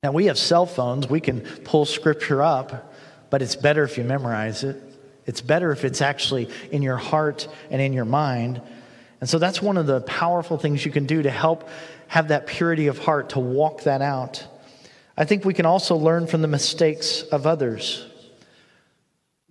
Now, 0.04 0.12
we 0.12 0.26
have 0.26 0.38
cell 0.38 0.66
phones, 0.66 1.08
we 1.08 1.22
can 1.22 1.42
pull 1.42 1.86
scripture 1.86 2.42
up 2.42 2.92
but 3.32 3.42
it's 3.42 3.56
better 3.56 3.84
if 3.84 3.98
you 3.98 4.04
memorize 4.04 4.64
it. 4.64 4.78
It's 5.26 5.42
better 5.42 5.72
if 5.72 5.84
it's 5.84 6.02
actually 6.02 6.50
in 6.72 6.84
your 6.84 6.98
heart 6.98 7.48
and 7.72 7.82
in 7.82 7.94
your 7.94 8.06
mind. 8.06 8.62
And 9.22 9.30
so 9.30 9.40
that's 9.40 9.62
one 9.62 9.78
of 9.78 9.88
the 9.88 10.02
powerful 10.02 10.58
things 10.58 10.86
you 10.86 10.92
can 10.92 11.06
do 11.06 11.24
to 11.24 11.32
help 11.32 11.68
have 12.08 12.28
that 12.28 12.46
purity 12.46 12.88
of 12.88 13.00
heart, 13.00 13.30
to 13.30 13.40
walk 13.40 13.84
that 13.84 14.02
out. 14.02 14.46
I 15.18 15.24
think 15.24 15.46
we 15.46 15.54
can 15.54 15.66
also 15.66 15.96
learn 15.96 16.28
from 16.28 16.42
the 16.42 16.48
mistakes 16.48 17.22
of 17.22 17.48
others. 17.48 18.06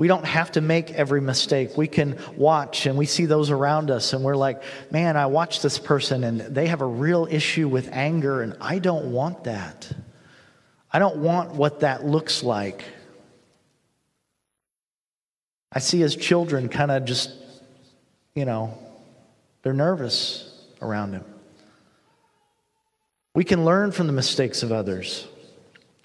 We 0.01 0.09
don't 0.09 0.25
have 0.25 0.53
to 0.53 0.63
make 0.63 0.93
every 0.93 1.21
mistake. 1.21 1.77
We 1.77 1.87
can 1.87 2.19
watch 2.35 2.87
and 2.87 2.97
we 2.97 3.05
see 3.05 3.27
those 3.27 3.51
around 3.51 3.91
us, 3.91 4.15
and 4.15 4.25
we're 4.25 4.35
like, 4.35 4.63
man, 4.91 5.15
I 5.19 5.27
watch 5.27 5.61
this 5.61 5.79
person 5.79 6.25
and 6.25 6.41
they 6.41 6.69
have 6.69 6.81
a 6.81 6.87
real 6.87 7.29
issue 7.31 7.69
with 7.69 7.91
anger, 7.93 8.41
and 8.41 8.57
I 8.63 8.79
don't 8.79 9.13
want 9.13 9.45
that. 9.45 9.93
I 10.91 11.01
don't 11.01 11.19
want 11.19 11.51
what 11.55 11.81
that 11.81 12.03
looks 12.03 12.43
like. 12.43 12.83
I 15.71 15.81
see 15.81 16.01
his 16.01 16.17
children 16.17 16.71
kind 16.71 16.91
of 16.91 17.05
just, 17.05 17.31
you 18.35 18.47
know, 18.47 18.79
they're 19.63 19.75
nervous 19.75 20.51
around 20.81 21.13
him. 21.13 21.27
We 23.35 23.45
can 23.45 23.67
learn 23.67 23.93
from 23.93 24.07
the 24.07 24.15
mistakes 24.15 24.63
of 24.63 24.73
others. 24.73 25.29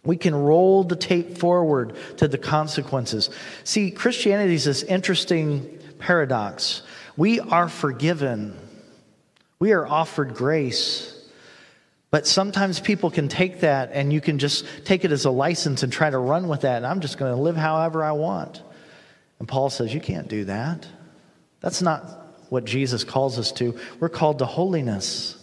We 0.05 0.17
can 0.17 0.35
roll 0.35 0.83
the 0.83 0.95
tape 0.95 1.37
forward 1.37 1.95
to 2.17 2.27
the 2.27 2.37
consequences. 2.37 3.29
See, 3.63 3.91
Christianity 3.91 4.53
is 4.53 4.65
this 4.65 4.83
interesting 4.83 5.79
paradox. 5.99 6.83
We 7.17 7.39
are 7.39 7.67
forgiven, 7.67 8.57
we 9.59 9.73
are 9.73 9.85
offered 9.85 10.35
grace. 10.35 11.11
But 12.11 12.25
sometimes 12.25 12.79
people 12.79 13.11
can 13.11 13.27
take 13.27 13.59
that 13.59 13.89
and 13.91 14.13
you 14.13 14.21
can 14.21 14.39
just 14.39 14.65
take 14.85 15.03
it 15.03 15.11
as 15.11 15.25
a 15.25 15.31
license 15.31 15.83
and 15.83 15.91
try 15.91 16.09
to 16.09 16.17
run 16.17 16.47
with 16.47 16.61
that. 16.61 16.77
And 16.77 16.87
I'm 16.87 17.01
just 17.01 17.17
going 17.17 17.35
to 17.35 17.41
live 17.41 17.57
however 17.57 18.05
I 18.05 18.13
want. 18.13 18.61
And 19.39 19.47
Paul 19.49 19.69
says, 19.69 19.93
You 19.93 19.99
can't 19.99 20.29
do 20.29 20.45
that. 20.45 20.87
That's 21.59 21.81
not 21.81 22.03
what 22.49 22.63
Jesus 22.63 23.03
calls 23.03 23.37
us 23.37 23.51
to. 23.53 23.77
We're 23.99 24.07
called 24.07 24.39
to 24.39 24.45
holiness. 24.45 25.35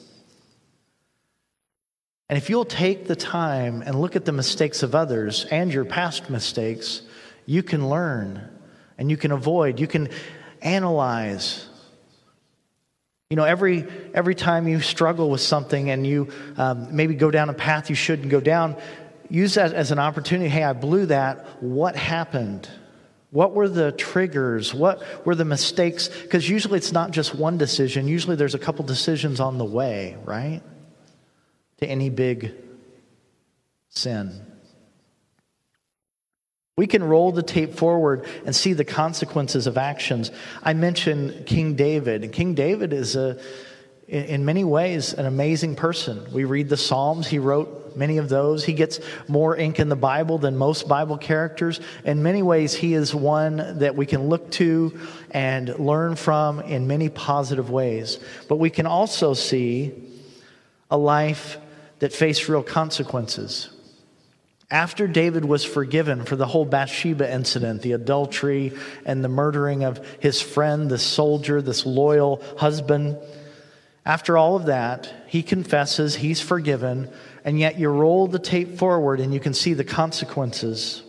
And 2.33 2.38
if 2.38 2.49
you'll 2.49 2.64
take 2.64 3.07
the 3.07 3.14
time 3.14 3.83
and 3.85 4.01
look 4.01 4.16
at 4.16 4.25
the 4.25 4.33
mistakes 4.33 4.83
of 4.83 4.95
others 4.95 5.45
and 5.51 5.71
your 5.71 5.85
past 5.85 6.31
mistakes, 6.31 7.03
you 7.45 7.62
can 7.62 7.90
learn 7.90 8.49
and 8.97 9.11
you 9.11 9.18
can 9.18 9.33
avoid, 9.33 9.79
you 9.79 9.87
can 9.87 10.09
analyze. 10.62 11.68
You 13.29 13.37
know, 13.37 13.45
every, 13.45 13.87
every 14.14 14.35
time 14.35 14.66
you 14.66 14.81
struggle 14.81 15.29
with 15.29 15.42
something 15.42 15.90
and 15.90 16.07
you 16.07 16.33
um, 16.57 16.97
maybe 16.97 17.14
go 17.16 17.31
down 17.31 17.51
a 17.51 17.53
path 17.53 17.90
you 17.90 17.97
shouldn't 17.97 18.31
go 18.31 18.40
down, 18.40 18.77
use 19.29 19.57
that 19.57 19.75
as 19.75 19.90
an 19.90 19.99
opportunity. 19.99 20.49
Hey, 20.49 20.64
I 20.64 20.73
blew 20.73 21.05
that. 21.05 21.62
What 21.62 21.97
happened? 21.97 22.66
What 23.29 23.53
were 23.53 23.68
the 23.68 23.92
triggers? 23.92 24.73
What 24.73 25.27
were 25.27 25.35
the 25.35 25.45
mistakes? 25.45 26.09
Because 26.09 26.49
usually 26.49 26.79
it's 26.79 26.92
not 26.92 27.11
just 27.11 27.35
one 27.35 27.59
decision, 27.59 28.09
usually 28.09 28.37
there's 28.37 28.55
a 28.55 28.59
couple 28.59 28.87
decisions 28.87 29.38
on 29.38 29.59
the 29.59 29.66
way, 29.66 30.16
right? 30.25 30.62
To 31.83 31.88
any 31.88 32.11
big 32.11 32.55
sin. 33.88 34.40
We 36.77 36.87
can 36.87 37.03
roll 37.03 37.33
the 37.33 37.42
tape 37.42 37.75
forward 37.75 38.25
and 38.47 38.55
see 38.55 38.73
the 38.73 38.85
consequences 38.85 39.66
of 39.66 39.77
actions. 39.77 40.31
I 40.62 40.75
mentioned 40.75 41.45
King 41.45 41.75
David. 41.75 42.31
King 42.31 42.55
David 42.55 42.92
is 42.92 43.16
a 43.16 43.40
in 44.07 44.45
many 44.45 44.62
ways 44.62 45.12
an 45.12 45.27
amazing 45.27 45.75
person. 45.75 46.33
We 46.33 46.45
read 46.45 46.68
the 46.68 46.77
Psalms, 46.77 47.27
he 47.27 47.40
wrote 47.40 47.97
many 47.97 48.18
of 48.18 48.29
those. 48.29 48.64
He 48.64 48.75
gets 48.75 49.01
more 49.27 49.57
ink 49.57 49.81
in 49.81 49.88
the 49.88 49.97
Bible 49.97 50.38
than 50.38 50.57
most 50.57 50.87
Bible 50.87 51.18
characters. 51.18 51.81
In 52.05 52.23
many 52.23 52.45
ways, 52.45 52.73
he 52.75 52.95
is 52.95 53.12
one 53.12 53.81
that 53.81 53.97
we 53.97 54.07
can 54.07 54.29
look 54.29 54.53
to 54.53 55.01
and 55.33 55.77
learn 55.81 56.14
from 56.14 56.61
in 56.61 56.87
many 56.87 57.09
positive 57.09 57.71
ways. 57.71 58.21
But 58.49 58.61
we 58.61 58.71
can 58.71 58.87
also 58.87 59.35
see 59.35 59.92
a 60.88 60.97
life 60.97 61.59
that 62.03 62.12
faced 62.12 62.49
real 62.49 62.65
consequences. 62.65 63.71
After 64.73 65.07
David 65.07 65.45
was 65.45 65.65
forgiven 65.65 66.25
for 66.25 66.35
the 66.35 66.49
whole 66.49 66.65
Bathsheba 66.65 67.33
incident, 67.33 67.83
the 67.83 67.93
adultery 67.93 68.73
and 69.07 69.23
the 69.23 69.29
murdering 69.29 69.85
of 69.85 70.05
his 70.19 70.41
friend, 70.41 70.91
this 70.91 71.05
soldier, 71.05 71.62
this 71.62 71.87
loyal 71.87 72.43
husband, 72.59 73.19
after 74.05 74.37
all 74.37 74.57
of 74.57 74.67
that, 74.67 75.15
he 75.29 75.45
confesses 75.45 76.17
he's 76.17 76.41
forgiven, 76.41 77.09
and 77.45 77.61
yet 77.61 77.79
you 77.79 77.88
roll 77.88 78.27
the 78.27 78.41
tape 78.41 78.79
forward 78.79 79.21
and 79.21 79.33
you 79.33 79.38
can 79.38 79.55
see 79.55 79.73
the 79.73 79.85
consequences. 79.85 81.05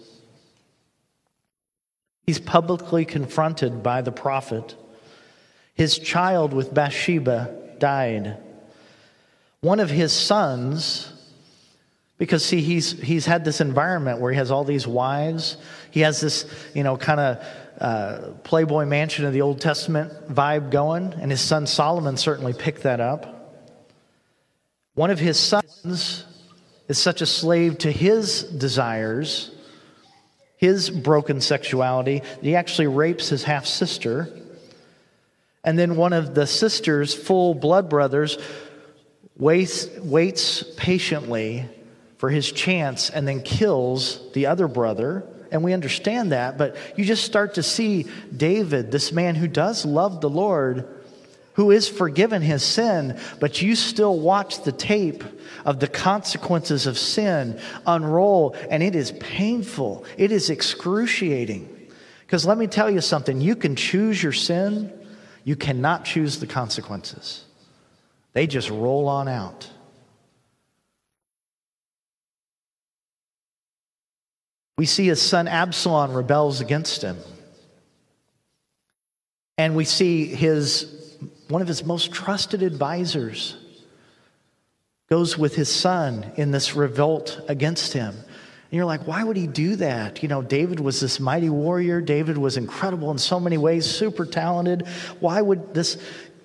He's 2.27 2.39
publicly 2.39 3.03
confronted 3.03 3.81
by 3.81 4.03
the 4.03 4.11
prophet. 4.11 4.75
His 5.73 5.97
child 5.97 6.53
with 6.53 6.71
Bathsheba 6.71 7.77
died. 7.79 8.37
One 9.63 9.79
of 9.79 9.89
his 9.89 10.11
sons, 10.11 11.09
because 12.17 12.43
see, 12.43 12.59
he's, 12.59 12.99
he's 12.99 13.25
had 13.25 13.45
this 13.45 13.61
environment 13.61 14.19
where 14.19 14.29
he 14.29 14.37
has 14.37 14.51
all 14.51 14.65
these 14.65 14.85
wives, 14.85 15.55
he 15.89 16.01
has 16.01 16.19
this, 16.19 16.45
you 16.73 16.83
know, 16.83 16.97
kind 16.97 17.19
of 17.21 17.45
uh, 17.79 18.31
Playboy 18.43 18.83
Mansion 18.83 19.23
of 19.23 19.31
the 19.31 19.39
Old 19.39 19.61
Testament 19.61 20.11
vibe 20.27 20.69
going, 20.69 21.13
and 21.13 21.31
his 21.31 21.39
son 21.39 21.65
Solomon 21.65 22.17
certainly 22.17 22.51
picked 22.51 22.83
that 22.83 22.99
up. 22.99 23.63
One 24.95 25.11
of 25.11 25.19
his 25.19 25.39
sons 25.39 26.25
is 26.89 26.97
such 26.97 27.21
a 27.21 27.25
slave 27.25 27.77
to 27.79 27.91
his 27.91 28.43
desires, 28.43 29.49
his 30.57 30.89
broken 30.89 31.39
sexuality, 31.39 32.21
he 32.41 32.57
actually 32.57 32.87
rapes 32.87 33.29
his 33.29 33.45
half 33.45 33.65
sister. 33.65 34.27
And 35.63 35.79
then 35.79 35.95
one 35.95 36.11
of 36.11 36.35
the 36.35 36.47
sisters, 36.47 37.13
full 37.13 37.55
blood 37.55 37.89
brothers, 37.89 38.37
waits, 39.37 39.87
waits 39.99 40.63
patiently 40.77 41.65
for 42.17 42.29
his 42.29 42.51
chance 42.51 43.09
and 43.09 43.27
then 43.27 43.41
kills 43.41 44.31
the 44.33 44.45
other 44.45 44.67
brother. 44.67 45.25
And 45.51 45.63
we 45.63 45.73
understand 45.73 46.31
that, 46.31 46.57
but 46.57 46.75
you 46.95 47.05
just 47.05 47.23
start 47.23 47.55
to 47.55 47.63
see 47.63 48.07
David, 48.35 48.91
this 48.91 49.11
man 49.11 49.35
who 49.35 49.47
does 49.47 49.85
love 49.85 50.19
the 50.21 50.29
Lord, 50.29 50.87
who 51.53 51.69
is 51.69 51.87
forgiven 51.87 52.41
his 52.41 52.63
sin, 52.63 53.19
but 53.39 53.61
you 53.61 53.75
still 53.75 54.19
watch 54.19 54.63
the 54.63 54.71
tape 54.71 55.23
of 55.65 55.79
the 55.79 55.87
consequences 55.87 56.87
of 56.87 56.97
sin 56.97 57.59
unroll, 57.85 58.55
and 58.69 58.81
it 58.81 58.95
is 58.95 59.11
painful. 59.19 60.05
It 60.17 60.31
is 60.31 60.49
excruciating. 60.49 61.69
Because 62.21 62.45
let 62.47 62.57
me 62.57 62.65
tell 62.65 62.89
you 62.89 63.01
something 63.01 63.39
you 63.39 63.55
can 63.55 63.75
choose 63.75 64.23
your 64.23 64.31
sin, 64.31 64.91
you 65.43 65.55
cannot 65.55 66.05
choose 66.05 66.39
the 66.39 66.47
consequences. 66.47 67.45
They 68.33 68.47
just 68.47 68.69
roll 68.69 69.07
on 69.07 69.27
out. 69.27 69.69
We 74.77 74.85
see 74.85 75.05
his 75.05 75.21
son 75.21 75.47
Absalom 75.47 76.13
rebels 76.13 76.59
against 76.59 77.01
him. 77.03 77.17
And 79.57 79.75
we 79.75 79.85
see 79.85 80.25
his 80.25 81.17
one 81.47 81.61
of 81.61 81.67
his 81.67 81.85
most 81.85 82.11
trusted 82.11 82.63
advisors 82.63 83.55
goes 85.09 85.37
with 85.37 85.53
his 85.55 85.69
son 85.69 86.31
in 86.37 86.49
this 86.49 86.75
revolt 86.75 87.39
against 87.47 87.93
him. 87.93 88.15
And 88.15 88.77
you're 88.77 88.85
like, 88.85 89.05
why 89.05 89.23
would 89.23 89.37
he 89.37 89.45
do 89.45 89.75
that? 89.75 90.23
You 90.23 90.29
know, 90.29 90.41
David 90.41 90.79
was 90.79 90.99
this 90.99 91.19
mighty 91.19 91.51
warrior. 91.51 92.01
David 92.01 92.39
was 92.39 92.57
incredible 92.57 93.11
in 93.11 93.19
so 93.19 93.39
many 93.39 93.59
ways, 93.59 93.85
super 93.85 94.25
talented. 94.25 94.87
Why 95.19 95.39
would 95.39 95.75
this 95.75 96.01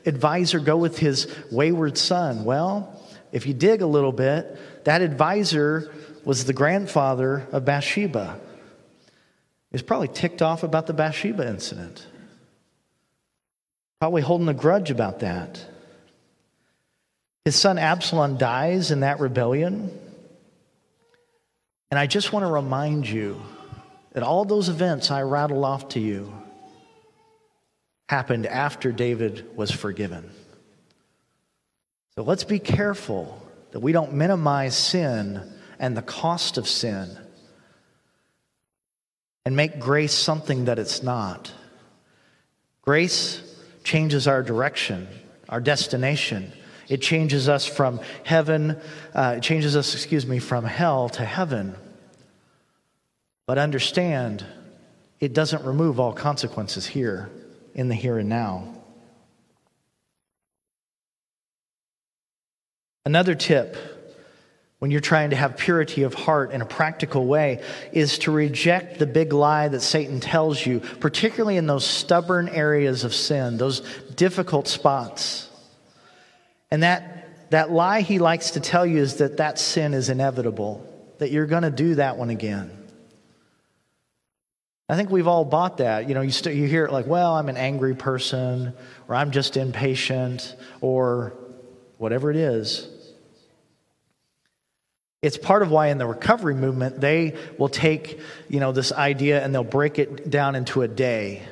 advisor 0.08 0.58
go 0.58 0.76
with 0.76 0.98
his 0.98 1.32
wayward 1.52 1.98
son? 1.98 2.44
Well, 2.44 3.00
if 3.30 3.46
you 3.46 3.54
dig 3.54 3.82
a 3.82 3.86
little 3.86 4.12
bit, 4.12 4.58
that 4.84 5.02
advisor 5.02 5.92
was 6.24 6.44
the 6.44 6.52
grandfather 6.52 7.46
of 7.52 7.64
Bathsheba. 7.64 8.40
He 9.70 9.74
was 9.74 9.82
probably 9.82 10.08
ticked 10.08 10.42
off 10.42 10.62
about 10.62 10.86
the 10.86 10.94
Bathsheba 10.94 11.46
incident. 11.46 12.06
Probably 14.00 14.22
holding 14.22 14.48
a 14.48 14.54
grudge 14.54 14.90
about 14.90 15.20
that. 15.20 15.64
His 17.44 17.56
son 17.56 17.78
Absalom 17.78 18.36
dies 18.36 18.90
in 18.90 19.00
that 19.00 19.20
rebellion. 19.20 19.90
And 21.90 21.98
I 21.98 22.06
just 22.06 22.32
want 22.32 22.44
to 22.44 22.50
remind 22.50 23.08
you 23.08 23.40
that 24.12 24.22
all 24.22 24.44
those 24.44 24.68
events 24.68 25.10
I 25.10 25.22
rattle 25.22 25.64
off 25.64 25.90
to 25.90 26.00
you 26.00 26.32
happened 28.08 28.46
after 28.46 28.90
David 28.90 29.56
was 29.56 29.70
forgiven. 29.70 30.28
So 32.14 32.24
let's 32.24 32.44
be 32.44 32.58
careful 32.58 33.40
that 33.70 33.80
we 33.80 33.92
don't 33.92 34.14
minimize 34.14 34.76
sin 34.76 35.40
and 35.78 35.96
the 35.96 36.02
cost 36.02 36.58
of 36.58 36.66
sin 36.66 37.16
and 39.44 39.54
make 39.54 39.78
grace 39.78 40.14
something 40.14 40.64
that 40.64 40.78
it's 40.78 41.02
not. 41.02 41.52
Grace 42.82 43.42
changes 43.84 44.26
our 44.26 44.42
direction, 44.42 45.06
our 45.48 45.60
destination. 45.60 46.52
It 46.88 47.02
changes 47.02 47.48
us 47.48 47.66
from 47.66 48.00
heaven, 48.24 48.80
uh, 49.14 49.34
it 49.36 49.42
changes 49.42 49.76
us, 49.76 49.94
excuse 49.94 50.26
me, 50.26 50.38
from 50.38 50.64
hell 50.64 51.10
to 51.10 51.24
heaven. 51.24 51.76
But 53.46 53.58
understand, 53.58 54.44
it 55.20 55.34
doesn't 55.34 55.64
remove 55.64 56.00
all 56.00 56.14
consequences 56.14 56.86
here 56.86 57.30
in 57.78 57.86
the 57.86 57.94
here 57.94 58.18
and 58.18 58.28
now. 58.28 58.64
Another 63.06 63.36
tip 63.36 63.76
when 64.80 64.90
you're 64.90 65.00
trying 65.00 65.30
to 65.30 65.36
have 65.36 65.56
purity 65.56 66.02
of 66.02 66.12
heart 66.12 66.50
in 66.50 66.60
a 66.60 66.66
practical 66.66 67.24
way 67.24 67.62
is 67.92 68.18
to 68.18 68.32
reject 68.32 68.98
the 68.98 69.06
big 69.06 69.32
lie 69.32 69.68
that 69.68 69.80
Satan 69.80 70.18
tells 70.18 70.66
you, 70.66 70.80
particularly 70.98 71.56
in 71.56 71.68
those 71.68 71.84
stubborn 71.84 72.48
areas 72.48 73.04
of 73.04 73.14
sin, 73.14 73.58
those 73.58 73.80
difficult 74.16 74.66
spots. 74.66 75.48
And 76.72 76.82
that, 76.82 77.50
that 77.50 77.70
lie 77.70 78.00
he 78.00 78.18
likes 78.18 78.50
to 78.52 78.60
tell 78.60 78.84
you 78.84 78.98
is 78.98 79.18
that 79.18 79.36
that 79.36 79.60
sin 79.60 79.94
is 79.94 80.08
inevitable, 80.08 80.84
that 81.18 81.30
you're 81.30 81.46
going 81.46 81.62
to 81.62 81.70
do 81.70 81.94
that 81.94 82.16
one 82.16 82.30
again. 82.30 82.77
I 84.88 84.96
think 84.96 85.10
we've 85.10 85.26
all 85.26 85.44
bought 85.44 85.78
that. 85.78 86.08
You 86.08 86.14
know, 86.14 86.22
you, 86.22 86.30
st- 86.30 86.56
you 86.56 86.66
hear 86.66 86.86
it 86.86 86.92
like, 86.92 87.06
well, 87.06 87.34
I'm 87.34 87.48
an 87.48 87.58
angry 87.58 87.94
person, 87.94 88.72
or 89.06 89.14
I'm 89.14 89.30
just 89.32 89.56
impatient, 89.56 90.56
or 90.80 91.34
whatever 91.98 92.30
it 92.30 92.36
is. 92.36 92.88
It's 95.20 95.36
part 95.36 95.62
of 95.62 95.70
why 95.70 95.88
in 95.88 95.98
the 95.98 96.06
recovery 96.06 96.54
movement, 96.54 97.00
they 97.00 97.36
will 97.58 97.68
take, 97.68 98.20
you 98.48 98.60
know, 98.60 98.72
this 98.72 98.92
idea 98.92 99.44
and 99.44 99.52
they'll 99.52 99.64
break 99.64 99.98
it 99.98 100.30
down 100.30 100.54
into 100.54 100.82
a 100.82 100.88
day. 100.88 101.42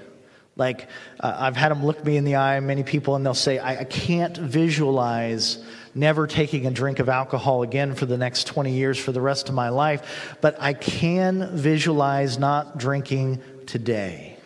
Like, 0.54 0.88
uh, 1.20 1.36
I've 1.36 1.56
had 1.56 1.70
them 1.70 1.84
look 1.84 2.02
me 2.04 2.16
in 2.16 2.24
the 2.24 2.36
eye, 2.36 2.60
many 2.60 2.84
people, 2.84 3.16
and 3.16 3.26
they'll 3.26 3.34
say, 3.34 3.58
I, 3.58 3.80
I 3.80 3.84
can't 3.84 4.36
visualize 4.36 5.62
never 5.96 6.26
taking 6.26 6.66
a 6.66 6.70
drink 6.70 6.98
of 6.98 7.08
alcohol 7.08 7.62
again 7.62 7.94
for 7.94 8.06
the 8.06 8.18
next 8.18 8.46
20 8.46 8.72
years 8.72 8.98
for 8.98 9.12
the 9.12 9.20
rest 9.20 9.48
of 9.48 9.54
my 9.54 9.70
life, 9.70 10.36
but 10.40 10.56
I 10.60 10.74
can 10.74 11.56
visualize 11.56 12.38
not 12.38 12.78
drinking 12.78 13.42
today. 13.66 14.36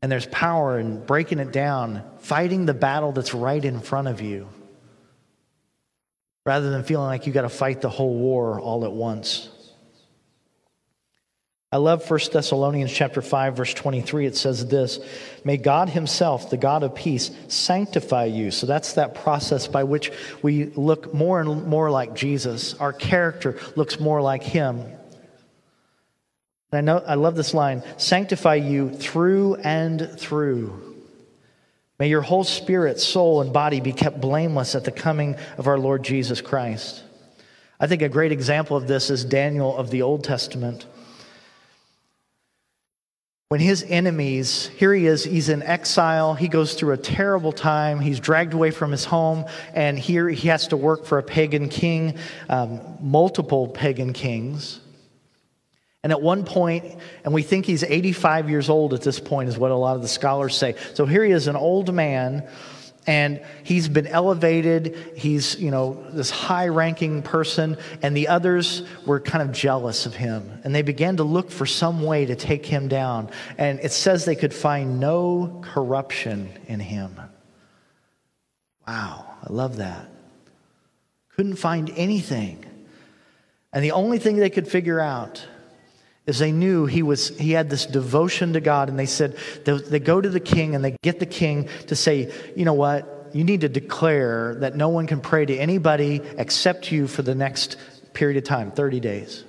And 0.00 0.12
there's 0.12 0.26
power 0.26 0.78
in 0.78 1.04
breaking 1.04 1.40
it 1.40 1.50
down, 1.50 2.04
fighting 2.20 2.66
the 2.66 2.74
battle 2.74 3.10
that's 3.10 3.34
right 3.34 3.64
in 3.64 3.80
front 3.80 4.06
of 4.06 4.20
you 4.20 4.48
rather 6.46 6.70
than 6.70 6.82
feeling 6.82 7.06
like 7.06 7.26
you 7.26 7.32
got 7.32 7.42
to 7.42 7.48
fight 7.50 7.82
the 7.82 7.90
whole 7.90 8.14
war 8.14 8.58
all 8.58 8.86
at 8.86 8.92
once. 8.92 9.50
I 11.70 11.76
love 11.76 12.10
1 12.10 12.20
Thessalonians 12.32 12.90
chapter 12.90 13.20
5 13.20 13.56
verse 13.56 13.74
23 13.74 14.24
it 14.24 14.36
says 14.36 14.66
this 14.66 15.00
may 15.44 15.58
God 15.58 15.90
himself 15.90 16.48
the 16.48 16.56
God 16.56 16.82
of 16.82 16.94
peace 16.94 17.30
sanctify 17.48 18.24
you. 18.24 18.50
So 18.50 18.66
that's 18.66 18.94
that 18.94 19.14
process 19.14 19.68
by 19.68 19.84
which 19.84 20.10
we 20.40 20.66
look 20.66 21.12
more 21.12 21.40
and 21.40 21.66
more 21.66 21.90
like 21.90 22.14
Jesus. 22.14 22.72
Our 22.74 22.94
character 22.94 23.58
looks 23.76 24.00
more 24.00 24.22
like 24.22 24.42
him. 24.42 24.82
I 26.72 26.80
know 26.80 27.02
I 27.06 27.14
love 27.16 27.36
this 27.36 27.52
line 27.52 27.82
sanctify 27.98 28.54
you 28.56 28.90
through 28.90 29.56
and 29.56 30.18
through. 30.18 30.84
May 31.98 32.08
your 32.08 32.22
whole 32.22 32.44
spirit, 32.44 32.98
soul, 32.98 33.42
and 33.42 33.52
body 33.52 33.80
be 33.80 33.92
kept 33.92 34.20
blameless 34.22 34.74
at 34.74 34.84
the 34.84 34.92
coming 34.92 35.36
of 35.58 35.66
our 35.66 35.78
Lord 35.78 36.02
Jesus 36.02 36.40
Christ. 36.40 37.02
I 37.78 37.88
think 37.88 38.00
a 38.00 38.08
great 38.08 38.32
example 38.32 38.76
of 38.76 38.86
this 38.86 39.10
is 39.10 39.24
Daniel 39.24 39.76
of 39.76 39.90
the 39.90 40.00
Old 40.02 40.24
Testament. 40.24 40.86
When 43.50 43.60
his 43.60 43.82
enemies, 43.88 44.66
here 44.76 44.92
he 44.92 45.06
is, 45.06 45.24
he's 45.24 45.48
in 45.48 45.62
exile, 45.62 46.34
he 46.34 46.48
goes 46.48 46.74
through 46.74 46.92
a 46.92 46.98
terrible 46.98 47.50
time, 47.50 47.98
he's 47.98 48.20
dragged 48.20 48.52
away 48.52 48.70
from 48.70 48.90
his 48.90 49.06
home, 49.06 49.46
and 49.72 49.98
here 49.98 50.28
he 50.28 50.48
has 50.48 50.68
to 50.68 50.76
work 50.76 51.06
for 51.06 51.16
a 51.16 51.22
pagan 51.22 51.70
king, 51.70 52.18
um, 52.50 52.78
multiple 53.00 53.66
pagan 53.66 54.12
kings. 54.12 54.80
And 56.02 56.12
at 56.12 56.20
one 56.20 56.44
point, 56.44 56.98
and 57.24 57.32
we 57.32 57.42
think 57.42 57.64
he's 57.64 57.82
85 57.82 58.50
years 58.50 58.68
old 58.68 58.92
at 58.92 59.00
this 59.00 59.18
point, 59.18 59.48
is 59.48 59.56
what 59.56 59.70
a 59.70 59.76
lot 59.76 59.96
of 59.96 60.02
the 60.02 60.08
scholars 60.08 60.54
say. 60.54 60.74
So 60.92 61.06
here 61.06 61.24
he 61.24 61.32
is, 61.32 61.46
an 61.46 61.56
old 61.56 61.94
man, 61.94 62.46
and 63.08 63.40
he's 63.64 63.88
been 63.88 64.06
elevated. 64.06 65.14
He's, 65.16 65.58
you 65.58 65.70
know, 65.70 66.04
this 66.12 66.28
high 66.28 66.68
ranking 66.68 67.22
person, 67.22 67.78
and 68.02 68.14
the 68.14 68.28
others 68.28 68.82
were 69.06 69.18
kind 69.18 69.42
of 69.42 69.50
jealous 69.50 70.04
of 70.04 70.14
him. 70.14 70.60
And 70.62 70.74
they 70.74 70.82
began 70.82 71.16
to 71.16 71.24
look 71.24 71.50
for 71.50 71.64
some 71.64 72.02
way 72.02 72.26
to 72.26 72.36
take 72.36 72.66
him 72.66 72.86
down. 72.86 73.30
And 73.56 73.80
it 73.80 73.92
says 73.92 74.26
they 74.26 74.36
could 74.36 74.52
find 74.52 75.00
no 75.00 75.62
corruption 75.64 76.50
in 76.66 76.80
him. 76.80 77.18
Wow, 78.86 79.24
I 79.42 79.52
love 79.54 79.78
that. 79.78 80.06
Couldn't 81.34 81.56
find 81.56 81.90
anything. 81.96 82.62
And 83.72 83.82
the 83.82 83.92
only 83.92 84.18
thing 84.18 84.36
they 84.36 84.50
could 84.50 84.68
figure 84.68 85.00
out 85.00 85.46
is 86.28 86.38
they 86.38 86.52
knew 86.52 86.86
he 86.86 87.02
was 87.02 87.36
he 87.38 87.50
had 87.50 87.68
this 87.68 87.86
devotion 87.86 88.52
to 88.52 88.60
God 88.60 88.88
and 88.88 88.98
they 88.98 89.06
said 89.06 89.36
they, 89.64 89.72
they 89.78 89.98
go 89.98 90.20
to 90.20 90.28
the 90.28 90.40
king 90.40 90.76
and 90.76 90.84
they 90.84 90.96
get 91.02 91.18
the 91.18 91.26
king 91.26 91.68
to 91.88 91.96
say 91.96 92.32
you 92.54 92.64
know 92.64 92.74
what 92.74 93.30
you 93.32 93.42
need 93.42 93.62
to 93.62 93.68
declare 93.68 94.54
that 94.60 94.76
no 94.76 94.88
one 94.90 95.06
can 95.06 95.20
pray 95.20 95.44
to 95.44 95.56
anybody 95.56 96.22
except 96.36 96.92
you 96.92 97.08
for 97.08 97.22
the 97.22 97.34
next 97.34 97.76
period 98.12 98.36
of 98.36 98.44
time 98.44 98.70
30 98.70 99.00
days 99.00 99.44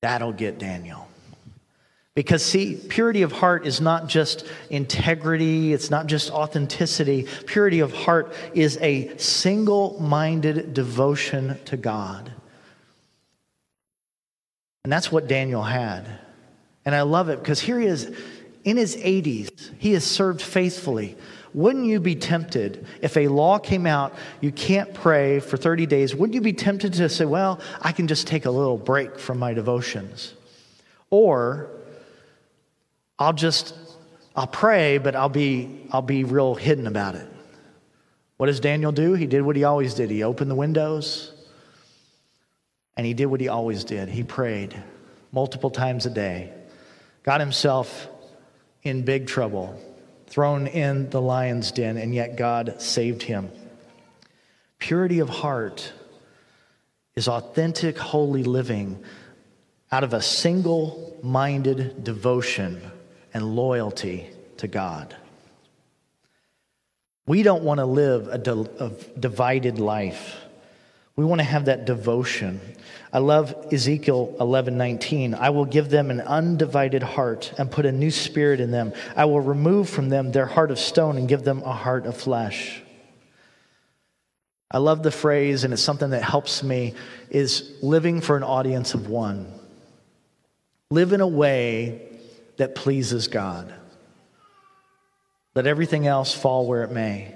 That'll 0.00 0.32
get 0.32 0.58
Daniel. 0.58 1.08
Because, 2.14 2.44
see, 2.44 2.74
purity 2.74 3.22
of 3.22 3.30
heart 3.30 3.66
is 3.66 3.80
not 3.80 4.08
just 4.08 4.44
integrity, 4.70 5.72
it's 5.72 5.90
not 5.90 6.06
just 6.06 6.30
authenticity. 6.32 7.28
Purity 7.46 7.80
of 7.80 7.92
heart 7.92 8.32
is 8.54 8.76
a 8.80 9.16
single 9.18 10.00
minded 10.00 10.74
devotion 10.74 11.58
to 11.66 11.76
God. 11.76 12.32
And 14.88 14.92
that's 14.94 15.12
what 15.12 15.28
Daniel 15.28 15.62
had. 15.62 16.08
And 16.86 16.94
I 16.94 17.02
love 17.02 17.28
it 17.28 17.40
because 17.40 17.60
here 17.60 17.78
he 17.78 17.84
is 17.84 18.10
in 18.64 18.78
his 18.78 18.96
80s, 18.96 19.70
he 19.78 19.92
has 19.92 20.02
served 20.02 20.40
faithfully. 20.40 21.14
Wouldn't 21.52 21.84
you 21.84 22.00
be 22.00 22.14
tempted 22.14 22.86
if 23.02 23.14
a 23.18 23.28
law 23.28 23.58
came 23.58 23.84
out, 23.84 24.14
you 24.40 24.50
can't 24.50 24.94
pray 24.94 25.40
for 25.40 25.58
30 25.58 25.84
days? 25.84 26.14
Wouldn't 26.14 26.32
you 26.32 26.40
be 26.40 26.54
tempted 26.54 26.94
to 26.94 27.10
say, 27.10 27.26
well, 27.26 27.60
I 27.82 27.92
can 27.92 28.08
just 28.08 28.26
take 28.26 28.46
a 28.46 28.50
little 28.50 28.78
break 28.78 29.18
from 29.18 29.38
my 29.38 29.52
devotions? 29.52 30.32
Or 31.10 31.68
I'll 33.18 33.34
just, 33.34 33.74
I'll 34.34 34.46
pray, 34.46 34.96
but 34.96 35.14
I'll 35.14 35.28
be, 35.28 35.86
I'll 35.92 36.00
be 36.00 36.24
real 36.24 36.54
hidden 36.54 36.86
about 36.86 37.14
it. 37.14 37.28
What 38.38 38.46
does 38.46 38.58
Daniel 38.58 38.92
do? 38.92 39.12
He 39.12 39.26
did 39.26 39.42
what 39.42 39.54
he 39.54 39.64
always 39.64 39.92
did. 39.92 40.10
He 40.10 40.22
opened 40.22 40.50
the 40.50 40.54
windows 40.54 41.34
and 42.98 43.06
he 43.06 43.14
did 43.14 43.26
what 43.26 43.40
he 43.40 43.46
always 43.46 43.84
did. 43.84 44.08
He 44.08 44.24
prayed 44.24 44.74
multiple 45.30 45.70
times 45.70 46.04
a 46.04 46.10
day, 46.10 46.52
got 47.22 47.40
himself 47.40 48.08
in 48.82 49.04
big 49.04 49.28
trouble, 49.28 49.80
thrown 50.26 50.66
in 50.66 51.08
the 51.10 51.22
lion's 51.22 51.70
den, 51.70 51.96
and 51.96 52.12
yet 52.12 52.36
God 52.36 52.82
saved 52.82 53.22
him. 53.22 53.50
Purity 54.78 55.20
of 55.20 55.28
heart 55.28 55.92
is 57.14 57.28
authentic, 57.28 57.96
holy 57.96 58.42
living 58.42 59.02
out 59.92 60.02
of 60.02 60.12
a 60.12 60.20
single 60.20 61.18
minded 61.22 62.02
devotion 62.02 62.82
and 63.32 63.54
loyalty 63.54 64.28
to 64.56 64.66
God. 64.66 65.16
We 67.26 67.44
don't 67.44 67.62
want 67.62 67.78
to 67.78 67.86
live 67.86 68.26
a, 68.26 68.84
a 68.84 68.90
divided 69.20 69.78
life. 69.78 70.36
We 71.18 71.24
want 71.24 71.40
to 71.40 71.44
have 71.44 71.64
that 71.64 71.84
devotion. 71.84 72.60
I 73.12 73.18
love 73.18 73.52
Ezekiel 73.72 74.36
11:19. 74.38 75.34
I 75.34 75.50
will 75.50 75.64
give 75.64 75.90
them 75.90 76.12
an 76.12 76.20
undivided 76.20 77.02
heart 77.02 77.52
and 77.58 77.68
put 77.68 77.86
a 77.86 77.90
new 77.90 78.12
spirit 78.12 78.60
in 78.60 78.70
them. 78.70 78.92
I 79.16 79.24
will 79.24 79.40
remove 79.40 79.88
from 79.88 80.10
them 80.10 80.30
their 80.30 80.46
heart 80.46 80.70
of 80.70 80.78
stone 80.78 81.16
and 81.16 81.28
give 81.28 81.42
them 81.42 81.60
a 81.64 81.72
heart 81.72 82.06
of 82.06 82.16
flesh. 82.16 82.84
I 84.70 84.78
love 84.78 85.02
the 85.02 85.10
phrase 85.10 85.64
and 85.64 85.72
it's 85.72 85.82
something 85.82 86.10
that 86.10 86.22
helps 86.22 86.62
me 86.62 86.94
is 87.30 87.68
living 87.82 88.20
for 88.20 88.36
an 88.36 88.44
audience 88.44 88.94
of 88.94 89.08
one. 89.08 89.52
Live 90.88 91.12
in 91.12 91.20
a 91.20 91.26
way 91.26 92.00
that 92.58 92.76
pleases 92.76 93.26
God. 93.26 93.74
Let 95.56 95.66
everything 95.66 96.06
else 96.06 96.32
fall 96.32 96.68
where 96.68 96.84
it 96.84 96.92
may. 96.92 97.34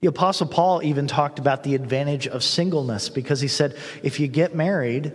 The 0.00 0.08
Apostle 0.08 0.46
Paul 0.46 0.82
even 0.82 1.06
talked 1.06 1.38
about 1.38 1.62
the 1.62 1.74
advantage 1.74 2.26
of 2.26 2.42
singleness 2.42 3.08
because 3.08 3.40
he 3.40 3.48
said, 3.48 3.76
if 4.02 4.18
you 4.18 4.28
get 4.28 4.54
married, 4.54 5.12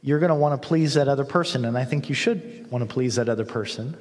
you're 0.00 0.18
going 0.18 0.30
to 0.30 0.36
want 0.36 0.60
to 0.60 0.68
please 0.68 0.94
that 0.94 1.06
other 1.06 1.24
person. 1.24 1.64
And 1.64 1.76
I 1.76 1.84
think 1.84 2.08
you 2.08 2.14
should 2.14 2.70
want 2.70 2.88
to 2.88 2.92
please 2.92 3.16
that 3.16 3.28
other 3.28 3.44
person. 3.44 3.96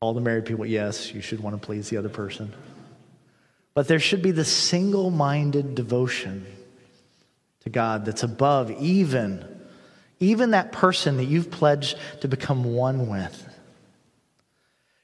All 0.00 0.14
the 0.14 0.20
married 0.20 0.46
people, 0.46 0.64
yes, 0.64 1.12
you 1.12 1.20
should 1.20 1.40
want 1.40 1.60
to 1.60 1.64
please 1.64 1.90
the 1.90 1.98
other 1.98 2.08
person. 2.08 2.54
But 3.74 3.88
there 3.88 3.98
should 3.98 4.22
be 4.22 4.30
the 4.30 4.44
single 4.44 5.10
minded 5.10 5.74
devotion 5.74 6.46
to 7.60 7.68
God 7.68 8.06
that's 8.06 8.22
above 8.22 8.70
even, 8.70 9.44
even 10.18 10.52
that 10.52 10.72
person 10.72 11.18
that 11.18 11.24
you've 11.24 11.50
pledged 11.50 11.98
to 12.22 12.28
become 12.28 12.64
one 12.64 13.08
with. 13.08 13.55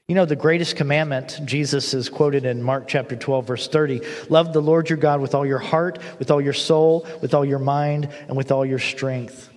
You 0.07 0.15
know, 0.15 0.25
the 0.25 0.35
greatest 0.35 0.75
commandment, 0.75 1.39
Jesus 1.45 1.93
is 1.93 2.09
quoted 2.09 2.45
in 2.45 2.61
Mark 2.61 2.89
chapter 2.89 3.15
12, 3.15 3.47
verse 3.47 3.67
30 3.69 4.01
love 4.29 4.51
the 4.51 4.61
Lord 4.61 4.89
your 4.89 4.97
God 4.97 5.21
with 5.21 5.33
all 5.33 5.45
your 5.45 5.59
heart, 5.59 5.99
with 6.19 6.29
all 6.29 6.41
your 6.41 6.53
soul, 6.53 7.07
with 7.21 7.33
all 7.33 7.45
your 7.45 7.59
mind, 7.59 8.09
and 8.27 8.35
with 8.35 8.51
all 8.51 8.65
your 8.65 8.79
strength. 8.79 9.49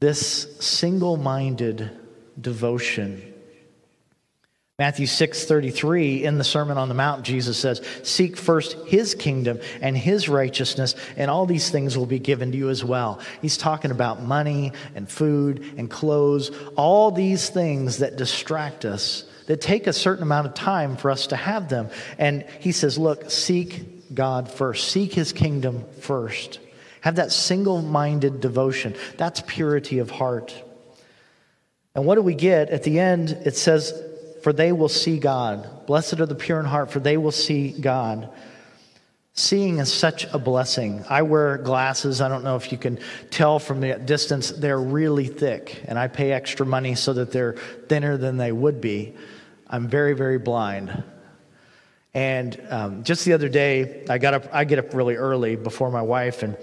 This 0.00 0.58
single 0.58 1.16
minded 1.16 1.90
devotion 2.40 3.34
Matthew 4.78 5.06
6:33 5.06 6.22
in 6.22 6.36
the 6.36 6.44
Sermon 6.44 6.76
on 6.76 6.90
the 6.90 6.94
Mount 6.94 7.22
Jesus 7.22 7.56
says, 7.56 7.80
"Seek 8.02 8.36
first 8.36 8.76
his 8.86 9.14
kingdom 9.14 9.58
and 9.80 9.96
his 9.96 10.28
righteousness, 10.28 10.94
and 11.16 11.30
all 11.30 11.46
these 11.46 11.70
things 11.70 11.96
will 11.96 12.04
be 12.04 12.18
given 12.18 12.52
to 12.52 12.58
you 12.58 12.68
as 12.68 12.84
well." 12.84 13.18
He's 13.40 13.56
talking 13.56 13.90
about 13.90 14.22
money 14.22 14.72
and 14.94 15.08
food 15.08 15.64
and 15.78 15.88
clothes, 15.88 16.50
all 16.76 17.10
these 17.10 17.48
things 17.48 17.98
that 17.98 18.16
distract 18.16 18.84
us, 18.84 19.24
that 19.46 19.62
take 19.62 19.86
a 19.86 19.94
certain 19.94 20.22
amount 20.22 20.46
of 20.46 20.52
time 20.52 20.98
for 20.98 21.10
us 21.10 21.28
to 21.28 21.36
have 21.36 21.70
them. 21.70 21.88
And 22.18 22.44
he 22.58 22.72
says, 22.72 22.98
"Look, 22.98 23.30
seek 23.30 24.14
God 24.14 24.50
first. 24.50 24.88
Seek 24.88 25.14
his 25.14 25.32
kingdom 25.32 25.86
first. 26.00 26.58
Have 27.00 27.14
that 27.14 27.32
single-minded 27.32 28.42
devotion. 28.42 28.94
That's 29.16 29.40
purity 29.46 30.00
of 30.00 30.10
heart." 30.10 30.54
And 31.94 32.04
what 32.04 32.16
do 32.16 32.20
we 32.20 32.34
get 32.34 32.68
at 32.68 32.82
the 32.82 33.00
end? 33.00 33.38
It 33.46 33.56
says 33.56 33.94
for 34.46 34.52
they 34.52 34.70
will 34.70 34.88
see 34.88 35.18
God. 35.18 35.88
Blessed 35.88 36.20
are 36.20 36.26
the 36.26 36.36
pure 36.36 36.60
in 36.60 36.66
heart, 36.66 36.92
for 36.92 37.00
they 37.00 37.16
will 37.16 37.32
see 37.32 37.72
God. 37.72 38.30
Seeing 39.32 39.78
is 39.78 39.92
such 39.92 40.24
a 40.32 40.38
blessing. 40.38 41.04
I 41.10 41.22
wear 41.22 41.58
glasses. 41.58 42.20
I 42.20 42.28
don't 42.28 42.44
know 42.44 42.54
if 42.54 42.70
you 42.70 42.78
can 42.78 43.00
tell 43.30 43.58
from 43.58 43.80
the 43.80 43.96
distance, 43.96 44.52
they're 44.52 44.80
really 44.80 45.26
thick, 45.26 45.82
and 45.88 45.98
I 45.98 46.06
pay 46.06 46.30
extra 46.30 46.64
money 46.64 46.94
so 46.94 47.12
that 47.14 47.32
they're 47.32 47.54
thinner 47.88 48.16
than 48.16 48.36
they 48.36 48.52
would 48.52 48.80
be. 48.80 49.16
I'm 49.66 49.88
very, 49.88 50.12
very 50.12 50.38
blind. 50.38 51.02
And 52.14 52.64
um, 52.70 53.02
just 53.02 53.24
the 53.24 53.32
other 53.32 53.48
day, 53.48 54.04
I 54.08 54.18
got 54.18 54.32
up. 54.32 54.44
I 54.52 54.62
get 54.62 54.78
up 54.78 54.94
really 54.94 55.16
early 55.16 55.56
before 55.56 55.90
my 55.90 56.02
wife, 56.02 56.44
and 56.44 56.56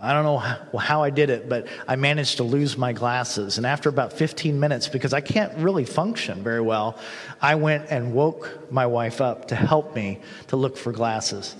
I 0.00 0.12
don't 0.12 0.24
know 0.24 0.38
how, 0.78 1.02
I 1.02 1.10
did 1.10 1.30
it, 1.30 1.48
but 1.48 1.68
I 1.86 1.96
managed 1.96 2.38
to 2.38 2.42
lose 2.42 2.76
my 2.76 2.92
glasses. 2.92 3.58
And 3.58 3.66
after 3.66 3.88
about 3.88 4.12
15 4.12 4.58
minutes, 4.58 4.88
because 4.88 5.12
I 5.12 5.20
can't 5.20 5.56
really 5.58 5.84
function 5.84 6.42
very 6.42 6.60
well, 6.60 6.98
I 7.40 7.54
went 7.54 7.90
and 7.90 8.12
woke 8.12 8.70
my 8.70 8.86
wife 8.86 9.20
up 9.20 9.48
to 9.48 9.54
help 9.54 9.94
me 9.94 10.20
to 10.48 10.56
look 10.56 10.76
for 10.76 10.92
glasses. 10.92 11.54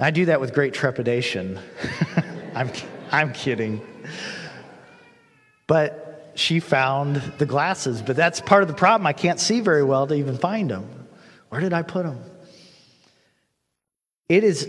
I 0.00 0.10
do 0.12 0.26
that 0.26 0.40
with 0.40 0.54
great 0.54 0.72
trepidation. 0.72 1.58
I'm, 2.54 2.70
I'm 3.10 3.32
kidding. 3.32 3.86
But 5.66 6.32
she 6.36 6.60
found 6.60 7.16
the 7.38 7.46
glasses. 7.46 8.00
But 8.00 8.16
that's 8.16 8.40
part 8.40 8.62
of 8.62 8.68
the 8.68 8.74
problem. 8.74 9.06
I 9.06 9.12
can't 9.12 9.40
see 9.40 9.60
very 9.60 9.82
well 9.82 10.06
to 10.06 10.14
even 10.14 10.38
find 10.38 10.70
them. 10.70 10.88
Where 11.48 11.60
did 11.60 11.72
I 11.72 11.82
put 11.82 12.04
them? 12.04 12.22
It 14.28 14.44
is, 14.44 14.68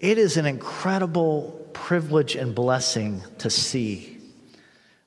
it 0.00 0.18
is 0.18 0.36
an 0.36 0.46
incredible 0.46 1.65
privilege 1.76 2.36
and 2.36 2.54
blessing 2.54 3.22
to 3.38 3.50
see. 3.50 4.18
I 4.54 4.58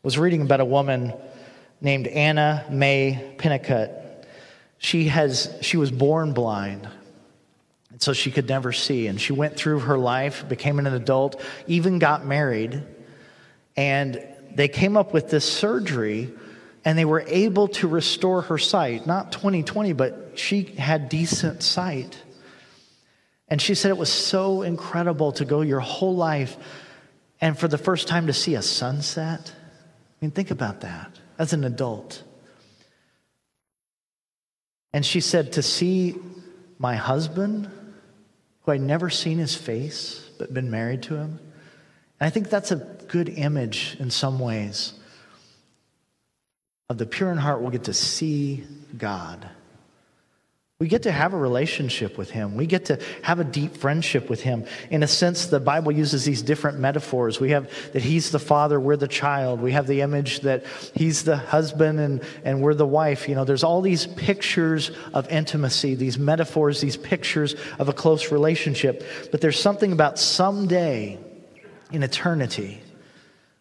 was 0.04 0.18
reading 0.18 0.44
about 0.44 0.62
a 0.62 0.66
woman 0.66 1.14
named 1.82 2.08
Anna 2.08 2.64
Mae 2.70 3.36
Pennicott. 3.38 3.92
She, 4.78 5.10
has, 5.10 5.54
she 5.62 5.78
was 5.78 5.92
born 5.92 6.32
blind, 6.32 6.88
and 7.90 8.02
so 8.02 8.14
she 8.14 8.30
could 8.30 8.48
never 8.48 8.72
see. 8.72 9.08
And 9.08 9.20
she 9.20 9.34
went 9.34 9.58
through 9.58 9.80
her 9.80 9.98
life, 9.98 10.48
became 10.48 10.80
an 10.80 10.88
adult, 10.88 11.42
even 11.68 12.00
got 12.00 12.26
married, 12.26 12.82
and 13.76 14.24
they 14.54 14.68
came 14.68 14.96
up 14.96 15.12
with 15.12 15.30
this 15.30 15.52
surgery 15.52 16.30
and 16.86 16.98
they 16.98 17.06
were 17.06 17.26
able 17.28 17.68
to 17.68 17.88
restore 17.88 18.44
her 18.44 18.58
sight. 18.58 19.06
Not 19.06 19.32
2020, 19.32 19.94
but 19.94 20.34
she 20.36 20.64
had 20.64 21.10
decent 21.10 21.62
sight. 21.62 22.18
And 23.50 23.62
she 23.62 23.76
said 23.76 23.90
it 23.90 23.98
was 23.98 24.12
so 24.12 24.62
incredible 24.62 25.32
to 25.34 25.46
go 25.46 25.62
your 25.62 25.80
whole 25.80 26.16
life 26.16 26.56
and 27.42 27.58
for 27.58 27.68
the 27.68 27.78
first 27.78 28.08
time 28.08 28.28
to 28.28 28.34
see 28.34 28.56
a 28.56 28.62
sunset. 28.62 29.54
I 29.56 30.26
mean, 30.26 30.32
think 30.32 30.52
about 30.52 30.82
that 30.82 31.18
as 31.38 31.54
an 31.54 31.64
adult. 31.64 32.24
And 34.94 35.06
she 35.06 35.22
said, 35.22 35.54
to 35.54 35.64
see 35.64 36.16
my 36.78 36.96
husband, 36.96 37.70
who 38.62 38.72
I'd 38.72 38.82
never 38.82 39.10
seen 39.10 39.38
his 39.38 39.56
face, 39.56 40.30
but 40.38 40.54
been 40.54 40.70
married 40.70 41.04
to 41.04 41.16
him. 41.16 41.40
And 42.20 42.28
I 42.28 42.30
think 42.30 42.50
that's 42.50 42.72
a 42.72 42.76
good 43.08 43.30
image 43.30 43.98
in 44.00 44.12
some 44.12 44.40
ways 44.40 44.94
of 46.90 46.98
the 46.98 47.06
pure 47.06 47.32
in 47.32 47.38
heart 47.38 47.62
will 47.62 47.70
get 47.70 47.84
to 47.84 47.94
see 47.94 48.64
God. 48.98 49.48
We 50.80 50.88
get 50.88 51.04
to 51.04 51.12
have 51.12 51.34
a 51.34 51.38
relationship 51.38 52.18
with 52.18 52.30
him. 52.30 52.56
We 52.56 52.66
get 52.66 52.86
to 52.86 53.00
have 53.22 53.42
a 53.42 53.44
deep 53.44 53.76
friendship 53.76 54.30
with 54.30 54.40
him. 54.40 54.64
In 54.90 55.04
a 55.04 55.08
sense, 55.08 55.48
the 55.48 55.60
Bible 55.60 55.92
uses 55.92 56.24
these 56.24 56.42
different 56.42 56.80
metaphors. 56.80 57.38
We 57.38 57.50
have 57.50 57.70
that 57.92 58.02
he's 58.02 58.32
the 58.32 58.40
father, 58.40 58.80
we're 58.80 58.96
the 58.96 59.06
child. 59.10 59.60
We 59.60 59.74
have 59.74 59.88
the 59.88 60.00
image 60.00 60.40
that 60.42 60.66
he's 60.96 61.26
the 61.26 61.36
husband 61.36 62.00
and, 62.00 62.24
and 62.46 62.62
we're 62.62 62.76
the 62.76 62.88
wife. 62.88 63.28
You 63.28 63.36
know, 63.36 63.44
there's 63.44 63.66
all 63.66 63.82
these 63.82 64.08
pictures 64.08 64.92
of 65.14 65.28
intimacy, 65.28 65.96
these 65.96 66.18
metaphors, 66.18 66.80
these 66.80 66.96
pictures 66.96 67.56
of 67.78 67.90
a 67.90 67.94
close 67.94 68.32
relationship. 68.32 69.06
But 69.32 69.42
there's 69.42 69.60
something 69.60 69.92
about 69.92 70.18
someday 70.18 71.20
in 71.92 72.04
eternity, 72.04 72.82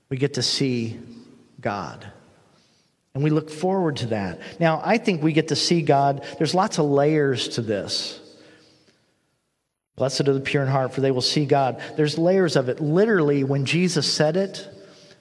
we 0.09 0.19
get 0.19 0.35
to 0.35 0.43
see 0.43 1.01
God. 1.61 2.13
And 3.15 3.25
we 3.25 3.31
look 3.31 3.51
forward 3.51 3.97
to 3.97 4.07
that. 4.09 4.41
Now, 4.61 4.81
I 4.85 4.99
think 4.99 5.23
we 5.23 5.33
get 5.33 5.49
to 5.49 5.57
see 5.57 5.83
God. 5.83 6.25
There's 6.39 6.55
lots 6.55 6.79
of 6.79 6.87
layers 6.87 7.49
to 7.51 7.63
this. 7.63 8.21
Blessed 9.97 10.29
are 10.29 10.35
the 10.35 10.41
pure 10.41 10.63
in 10.63 10.69
heart, 10.69 10.93
for 10.93 11.01
they 11.01 11.11
will 11.11 11.21
see 11.21 11.45
God. 11.45 11.83
There's 11.97 12.19
layers 12.19 12.55
of 12.55 12.69
it. 12.69 12.81
Literally, 12.81 13.43
when 13.43 13.65
Jesus 13.65 14.11
said 14.11 14.37
it 14.37 14.69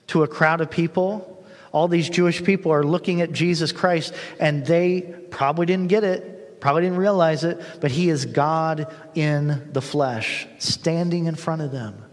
to 0.08 0.22
a 0.22 0.28
crowd 0.28 0.60
of 0.60 0.70
people, 0.70 1.44
all 1.72 1.88
these 1.88 2.08
Jewish 2.08 2.44
people 2.44 2.72
are 2.72 2.84
looking 2.84 3.20
at 3.20 3.32
Jesus 3.32 3.72
Christ, 3.72 4.14
and 4.38 4.64
they 4.64 5.00
probably 5.30 5.66
didn't 5.66 5.88
get 5.88 6.04
it, 6.04 6.60
probably 6.60 6.82
didn't 6.82 6.98
realize 6.98 7.42
it, 7.42 7.60
but 7.80 7.90
he 7.90 8.08
is 8.08 8.24
God 8.24 8.94
in 9.14 9.72
the 9.72 9.82
flesh, 9.82 10.46
standing 10.58 11.26
in 11.26 11.34
front 11.34 11.62
of 11.62 11.72
them. 11.72 12.04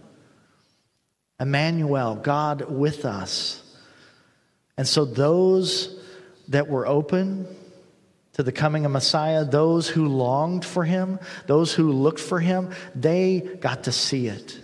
Emmanuel, 1.39 2.15
God 2.15 2.69
with 2.71 3.05
us. 3.05 3.61
And 4.77 4.87
so 4.87 5.05
those 5.05 5.99
that 6.49 6.67
were 6.67 6.85
open 6.85 7.47
to 8.33 8.43
the 8.43 8.51
coming 8.51 8.85
of 8.85 8.91
Messiah, 8.91 9.45
those 9.45 9.87
who 9.87 10.07
longed 10.07 10.65
for 10.65 10.83
him, 10.83 11.19
those 11.47 11.73
who 11.73 11.91
looked 11.91 12.19
for 12.19 12.39
him, 12.39 12.71
they 12.93 13.39
got 13.61 13.85
to 13.85 13.91
see 13.91 14.27
it. 14.27 14.59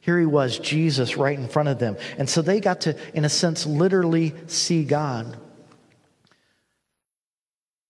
Here 0.00 0.18
he 0.18 0.26
was, 0.26 0.58
Jesus, 0.58 1.16
right 1.16 1.38
in 1.38 1.48
front 1.48 1.68
of 1.68 1.78
them. 1.78 1.96
And 2.18 2.28
so 2.28 2.42
they 2.42 2.60
got 2.60 2.82
to, 2.82 2.96
in 3.16 3.24
a 3.24 3.28
sense, 3.28 3.66
literally 3.66 4.34
see 4.48 4.84
God. 4.84 5.36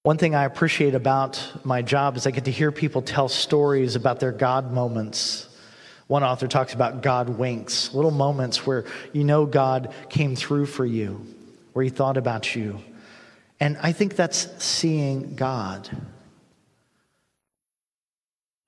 One 0.03 0.19
thing 0.19 0.35
I 0.35 0.45
appreciate 0.45 0.95
about 0.95 1.43
my 1.65 1.81
job 1.81 2.19
is 2.19 2.27
I 2.27 2.31
get 2.31 2.45
to 2.45 2.51
hear 2.51 2.71
people 2.71 3.01
tell 3.01 3.29
stories 3.29 3.97
about 3.97 4.21
their 4.21 4.33
God 4.33 4.71
moments. 4.71 5.49
One 6.07 6.23
author 6.23 6.47
talks 6.47 6.75
about 6.75 7.03
God 7.03 7.31
winks, 7.31 7.95
little 7.95 8.11
moments 8.11 8.67
where 8.67 8.85
you 9.15 9.25
know 9.25 9.47
God 9.47 9.95
came 10.11 10.37
through 10.37 10.67
for 10.67 10.85
you 10.85 11.34
where 11.75 11.85
he 11.85 11.91
thought 11.91 12.17
about 12.17 12.57
you. 12.57 12.81
And 13.61 13.77
I 13.83 13.93
think 13.93 14.17
that's 14.17 14.49
seeing 14.65 15.37
God. 15.37 15.91
I 15.93 15.99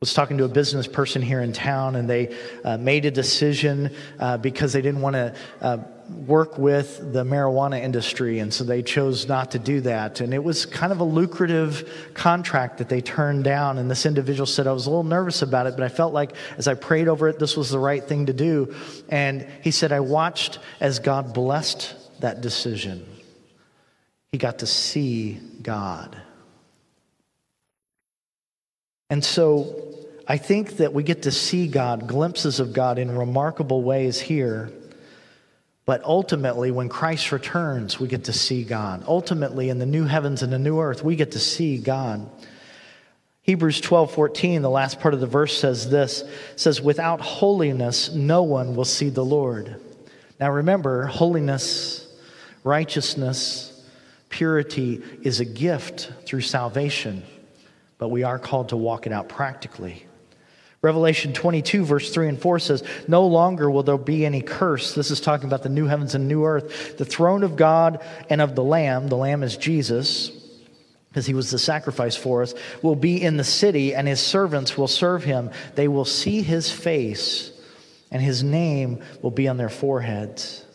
was 0.01 0.12
talking 0.12 0.37
to 0.38 0.45
a 0.45 0.49
business 0.49 0.87
person 0.87 1.23
here 1.23 1.40
in 1.40 1.55
town, 1.55 1.97
and 1.97 2.09
they 2.09 2.37
uh, 2.64 2.77
made 2.77 3.07
a 3.07 3.11
decision 3.11 3.95
uh, 4.21 4.37
because 4.37 4.75
they 4.75 4.83
didn't 4.83 5.01
want 5.01 5.14
to 5.14 5.35
uh, 5.62 5.79
work 6.27 6.59
with 6.59 7.12
the 7.12 7.25
marijuana 7.25 7.81
industry, 7.81 8.40
and 8.40 8.53
so 8.53 8.62
they 8.62 8.83
chose 8.83 9.27
not 9.27 9.53
to 9.53 9.59
do 9.59 9.81
that. 9.81 10.21
And 10.21 10.35
it 10.35 10.45
was 10.45 10.66
kind 10.66 10.92
of 10.92 11.01
a 11.01 11.05
lucrative 11.05 12.11
contract 12.14 12.79
that 12.79 12.88
they 12.88 13.01
turned 13.01 13.45
down. 13.45 13.79
And 13.79 13.90
this 13.90 14.05
individual 14.05 14.47
said, 14.47 14.66
I 14.66 14.73
was 14.73 14.87
a 14.87 14.90
little 14.90 15.03
nervous 15.03 15.42
about 15.42 15.66
it, 15.66 15.77
but 15.77 15.83
I 15.83 15.88
felt 15.88 16.12
like 16.12 16.33
as 16.59 16.69
I 16.69 16.75
prayed 16.75 17.09
over 17.09 17.29
it, 17.29 17.38
this 17.38 17.57
was 17.57 17.71
the 17.71 17.79
right 17.79 18.05
thing 18.05 18.27
to 18.27 18.33
do. 18.33 18.75
And 19.09 19.47
he 19.62 19.71
said, 19.71 19.92
I 19.92 20.01
watched 20.01 20.59
as 20.79 20.99
God 20.99 21.33
blessed 21.33 21.95
that 22.20 22.40
decision. 22.40 23.07
He 24.33 24.38
got 24.38 24.59
to 24.61 24.66
see 24.66 25.40
God. 25.62 26.20
And 29.09 29.24
so 29.24 29.87
I 30.26 30.37
think 30.37 30.79
that 30.79 30.92
we 30.92 31.02
get 31.02 31.22
to 31.22 31.31
see 31.31 31.68
God, 31.68 32.09
glimpses 32.09 32.59
of 32.59 32.72
God 32.72 32.98
in 32.98 33.16
remarkable 33.16 33.83
ways 33.83 34.20
here. 34.20 34.70
But 35.85 36.02
ultimately, 36.02 36.72
when 36.72 36.88
Christ 36.88 37.31
returns, 37.31 38.00
we 38.00 38.09
get 38.09 38.24
to 38.24 38.33
see 38.33 38.64
God. 38.64 39.05
Ultimately, 39.07 39.68
in 39.68 39.79
the 39.79 39.87
new 39.87 40.05
heavens 40.05 40.42
and 40.42 40.52
the 40.52 40.59
new 40.59 40.81
earth, 40.81 41.05
we 41.05 41.14
get 41.14 41.33
to 41.33 41.38
see 41.38 41.79
God. 41.79 42.29
Hebrews 43.42 43.81
12, 43.81 44.11
14, 44.11 44.62
the 44.62 44.68
last 44.68 44.98
part 44.98 45.14
of 45.14 45.20
the 45.20 45.29
verse 45.29 45.57
says 45.57 45.88
this 45.88 46.24
says, 46.57 46.83
Without 46.83 47.20
holiness, 47.20 48.12
no 48.12 48.42
one 48.42 48.74
will 48.74 48.85
see 48.85 49.09
the 49.09 49.24
Lord. 49.24 49.81
Now 50.40 50.50
remember, 50.50 51.07
holiness 51.07 52.06
Righteousness, 52.66 53.81
purity 54.29 55.00
is 55.22 55.38
a 55.38 55.44
gift 55.44 56.11
through 56.24 56.40
salvation, 56.40 57.22
but 57.96 58.09
we 58.09 58.24
are 58.24 58.40
called 58.40 58.70
to 58.70 58.76
walk 58.76 59.07
it 59.07 59.12
out 59.12 59.29
practically. 59.29 60.05
Revelation 60.83 61.33
22, 61.33 61.85
verse 61.85 62.12
3 62.12 62.29
and 62.31 62.42
4 62.42 62.59
says, 62.59 62.83
No 63.07 63.24
longer 63.24 63.70
will 63.70 63.85
there 63.85 63.96
be 63.96 64.26
any 64.26 64.42
curse. 64.42 64.96
This 64.96 65.12
is 65.12 65.20
talking 65.20 65.46
about 65.46 65.62
the 65.62 65.68
new 65.68 65.87
heavens 65.87 66.16
and 66.16 66.26
new 66.26 66.44
earth. 66.44 66.98
The 66.98 67.05
throne 67.05 67.44
of 67.44 67.55
God 67.55 68.05
and 68.29 68.40
of 68.40 68.57
the 68.57 68.64
Lamb, 68.64 69.07
the 69.07 69.16
Lamb 69.16 69.44
is 69.44 69.57
Jesus, 69.57 70.33
because 71.09 71.24
he 71.24 71.35
was 71.35 71.52
the 71.52 71.61
sacrifice 71.61 72.16
for 72.16 72.42
us, 72.42 72.52
will 72.83 72.96
be 72.96 73.22
in 73.22 73.37
the 73.37 73.44
city, 73.44 73.94
and 73.94 74.09
his 74.09 74.18
servants 74.18 74.76
will 74.76 74.88
serve 74.88 75.22
him. 75.22 75.52
They 75.76 75.87
will 75.87 76.05
see 76.05 76.42
his 76.42 76.68
face, 76.68 77.52
and 78.11 78.20
his 78.20 78.42
name 78.42 79.05
will 79.22 79.31
be 79.31 79.46
on 79.46 79.57
their 79.57 79.68
foreheads. 79.68 80.65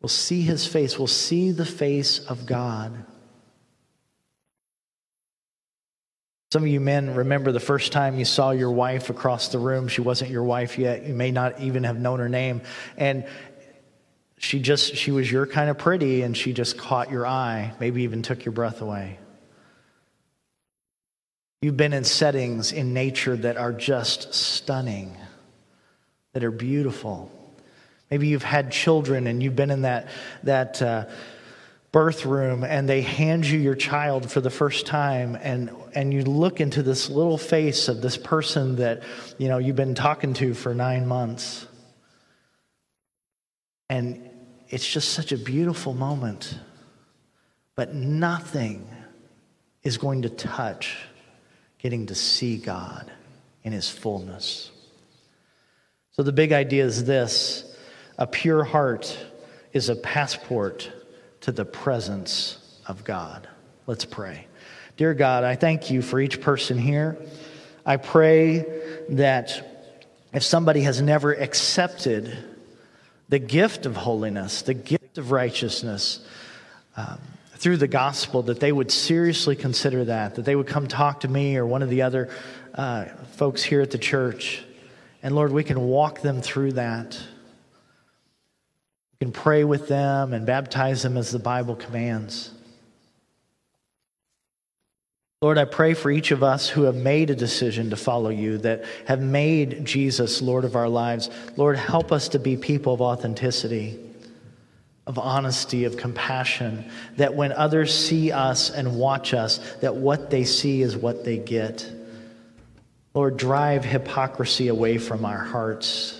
We'll 0.00 0.08
see 0.08 0.42
his 0.42 0.66
face. 0.66 0.98
We'll 0.98 1.08
see 1.08 1.50
the 1.50 1.66
face 1.66 2.20
of 2.20 2.46
God. 2.46 3.04
Some 6.50 6.62
of 6.62 6.68
you 6.68 6.80
men 6.80 7.14
remember 7.14 7.52
the 7.52 7.60
first 7.60 7.92
time 7.92 8.18
you 8.18 8.24
saw 8.24 8.52
your 8.52 8.70
wife 8.70 9.10
across 9.10 9.48
the 9.48 9.58
room. 9.58 9.86
She 9.86 10.00
wasn't 10.00 10.30
your 10.30 10.44
wife 10.44 10.78
yet. 10.78 11.04
You 11.04 11.14
may 11.14 11.30
not 11.30 11.60
even 11.60 11.84
have 11.84 11.98
known 11.98 12.20
her 12.20 12.28
name. 12.28 12.62
And 12.96 13.26
she 14.38 14.60
just, 14.60 14.96
she 14.96 15.10
was 15.10 15.30
your 15.30 15.46
kind 15.46 15.68
of 15.68 15.76
pretty 15.76 16.22
and 16.22 16.34
she 16.34 16.54
just 16.54 16.78
caught 16.78 17.10
your 17.10 17.26
eye, 17.26 17.74
maybe 17.80 18.04
even 18.04 18.22
took 18.22 18.44
your 18.44 18.52
breath 18.52 18.80
away. 18.80 19.18
You've 21.60 21.76
been 21.76 21.92
in 21.92 22.04
settings 22.04 22.72
in 22.72 22.94
nature 22.94 23.36
that 23.36 23.56
are 23.56 23.72
just 23.72 24.32
stunning, 24.32 25.18
that 26.32 26.44
are 26.44 26.52
beautiful. 26.52 27.32
Maybe 28.10 28.28
you've 28.28 28.42
had 28.42 28.72
children 28.72 29.26
and 29.26 29.42
you've 29.42 29.56
been 29.56 29.70
in 29.70 29.82
that, 29.82 30.08
that 30.42 30.80
uh, 30.80 31.06
birth 31.92 32.24
room 32.24 32.64
and 32.64 32.88
they 32.88 33.02
hand 33.02 33.46
you 33.46 33.58
your 33.58 33.74
child 33.74 34.30
for 34.30 34.40
the 34.40 34.50
first 34.50 34.86
time 34.86 35.36
and, 35.42 35.70
and 35.94 36.12
you 36.12 36.22
look 36.22 36.60
into 36.60 36.82
this 36.82 37.10
little 37.10 37.38
face 37.38 37.88
of 37.88 38.00
this 38.00 38.16
person 38.16 38.76
that 38.76 39.02
you 39.36 39.48
know, 39.48 39.58
you've 39.58 39.76
been 39.76 39.94
talking 39.94 40.34
to 40.34 40.54
for 40.54 40.74
nine 40.74 41.06
months. 41.06 41.66
And 43.90 44.28
it's 44.68 44.86
just 44.86 45.10
such 45.10 45.32
a 45.32 45.38
beautiful 45.38 45.94
moment. 45.94 46.58
But 47.74 47.94
nothing 47.94 48.88
is 49.82 49.98
going 49.98 50.22
to 50.22 50.28
touch 50.28 50.96
getting 51.78 52.06
to 52.06 52.14
see 52.14 52.58
God 52.58 53.10
in 53.62 53.72
his 53.72 53.88
fullness. 53.88 54.70
So 56.10 56.22
the 56.22 56.32
big 56.32 56.52
idea 56.52 56.84
is 56.84 57.04
this 57.04 57.67
a 58.18 58.26
pure 58.26 58.64
heart 58.64 59.16
is 59.72 59.88
a 59.88 59.96
passport 59.96 60.90
to 61.42 61.52
the 61.52 61.64
presence 61.64 62.58
of 62.86 63.04
God. 63.04 63.48
Let's 63.86 64.04
pray. 64.04 64.46
Dear 64.96 65.14
God, 65.14 65.44
I 65.44 65.54
thank 65.54 65.90
you 65.90 66.02
for 66.02 66.20
each 66.20 66.40
person 66.40 66.76
here. 66.76 67.16
I 67.86 67.96
pray 67.96 68.66
that 69.10 69.94
if 70.32 70.42
somebody 70.42 70.80
has 70.82 71.00
never 71.00 71.32
accepted 71.32 72.36
the 73.28 73.38
gift 73.38 73.86
of 73.86 73.96
holiness, 73.96 74.62
the 74.62 74.74
gift 74.74 75.16
of 75.16 75.30
righteousness, 75.30 76.26
um, 76.96 77.20
through 77.58 77.76
the 77.76 77.88
gospel, 77.88 78.42
that 78.42 78.60
they 78.60 78.70
would 78.70 78.90
seriously 78.90 79.56
consider 79.56 80.04
that, 80.04 80.36
that 80.36 80.44
they 80.44 80.54
would 80.54 80.66
come 80.68 80.86
talk 80.86 81.20
to 81.20 81.28
me 81.28 81.56
or 81.56 81.66
one 81.66 81.82
of 81.82 81.90
the 81.90 82.02
other 82.02 82.28
uh, 82.74 83.04
folks 83.32 83.62
here 83.62 83.80
at 83.80 83.90
the 83.90 83.98
church. 83.98 84.62
And 85.22 85.34
Lord, 85.34 85.52
we 85.52 85.64
can 85.64 85.80
walk 85.80 86.22
them 86.22 86.40
through 86.40 86.72
that. 86.72 87.20
You 89.20 89.26
can 89.26 89.32
pray 89.32 89.64
with 89.64 89.88
them 89.88 90.32
and 90.32 90.46
baptize 90.46 91.02
them 91.02 91.16
as 91.16 91.32
the 91.32 91.38
Bible 91.38 91.74
commands. 91.74 92.52
Lord, 95.40 95.56
I 95.56 95.66
pray 95.66 95.94
for 95.94 96.10
each 96.10 96.32
of 96.32 96.42
us 96.42 96.68
who 96.68 96.82
have 96.82 96.96
made 96.96 97.30
a 97.30 97.34
decision 97.36 97.90
to 97.90 97.96
follow 97.96 98.30
you, 98.30 98.58
that 98.58 98.84
have 99.06 99.20
made 99.20 99.84
Jesus 99.84 100.42
Lord 100.42 100.64
of 100.64 100.74
our 100.74 100.88
lives. 100.88 101.30
Lord, 101.56 101.76
help 101.76 102.10
us 102.10 102.28
to 102.30 102.40
be 102.40 102.56
people 102.56 102.94
of 102.94 103.00
authenticity, 103.00 104.00
of 105.06 105.16
honesty, 105.16 105.84
of 105.84 105.96
compassion, 105.96 106.90
that 107.16 107.34
when 107.34 107.52
others 107.52 107.96
see 107.96 108.32
us 108.32 108.70
and 108.70 108.98
watch 108.98 109.32
us, 109.32 109.58
that 109.80 109.94
what 109.94 110.28
they 110.28 110.42
see 110.42 110.82
is 110.82 110.96
what 110.96 111.24
they 111.24 111.38
get. 111.38 111.88
Lord, 113.14 113.36
drive 113.36 113.84
hypocrisy 113.84 114.66
away 114.66 114.98
from 114.98 115.24
our 115.24 115.38
hearts. 115.38 116.17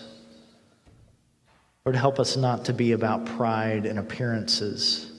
Lord, 1.88 1.96
help 1.96 2.20
us 2.20 2.36
not 2.36 2.66
to 2.66 2.74
be 2.74 2.92
about 2.92 3.24
pride 3.24 3.86
and 3.86 3.98
appearances, 3.98 5.10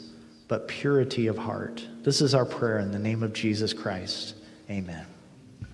but 0.48 0.68
purity 0.68 1.26
of 1.26 1.36
heart. 1.36 1.84
This 2.04 2.22
is 2.22 2.36
our 2.36 2.46
prayer 2.46 2.78
in 2.78 2.92
the 2.92 3.00
name 3.00 3.24
of 3.24 3.34
Jesus 3.34 3.74
Christ. 3.74 4.36
Amen. 4.70 5.04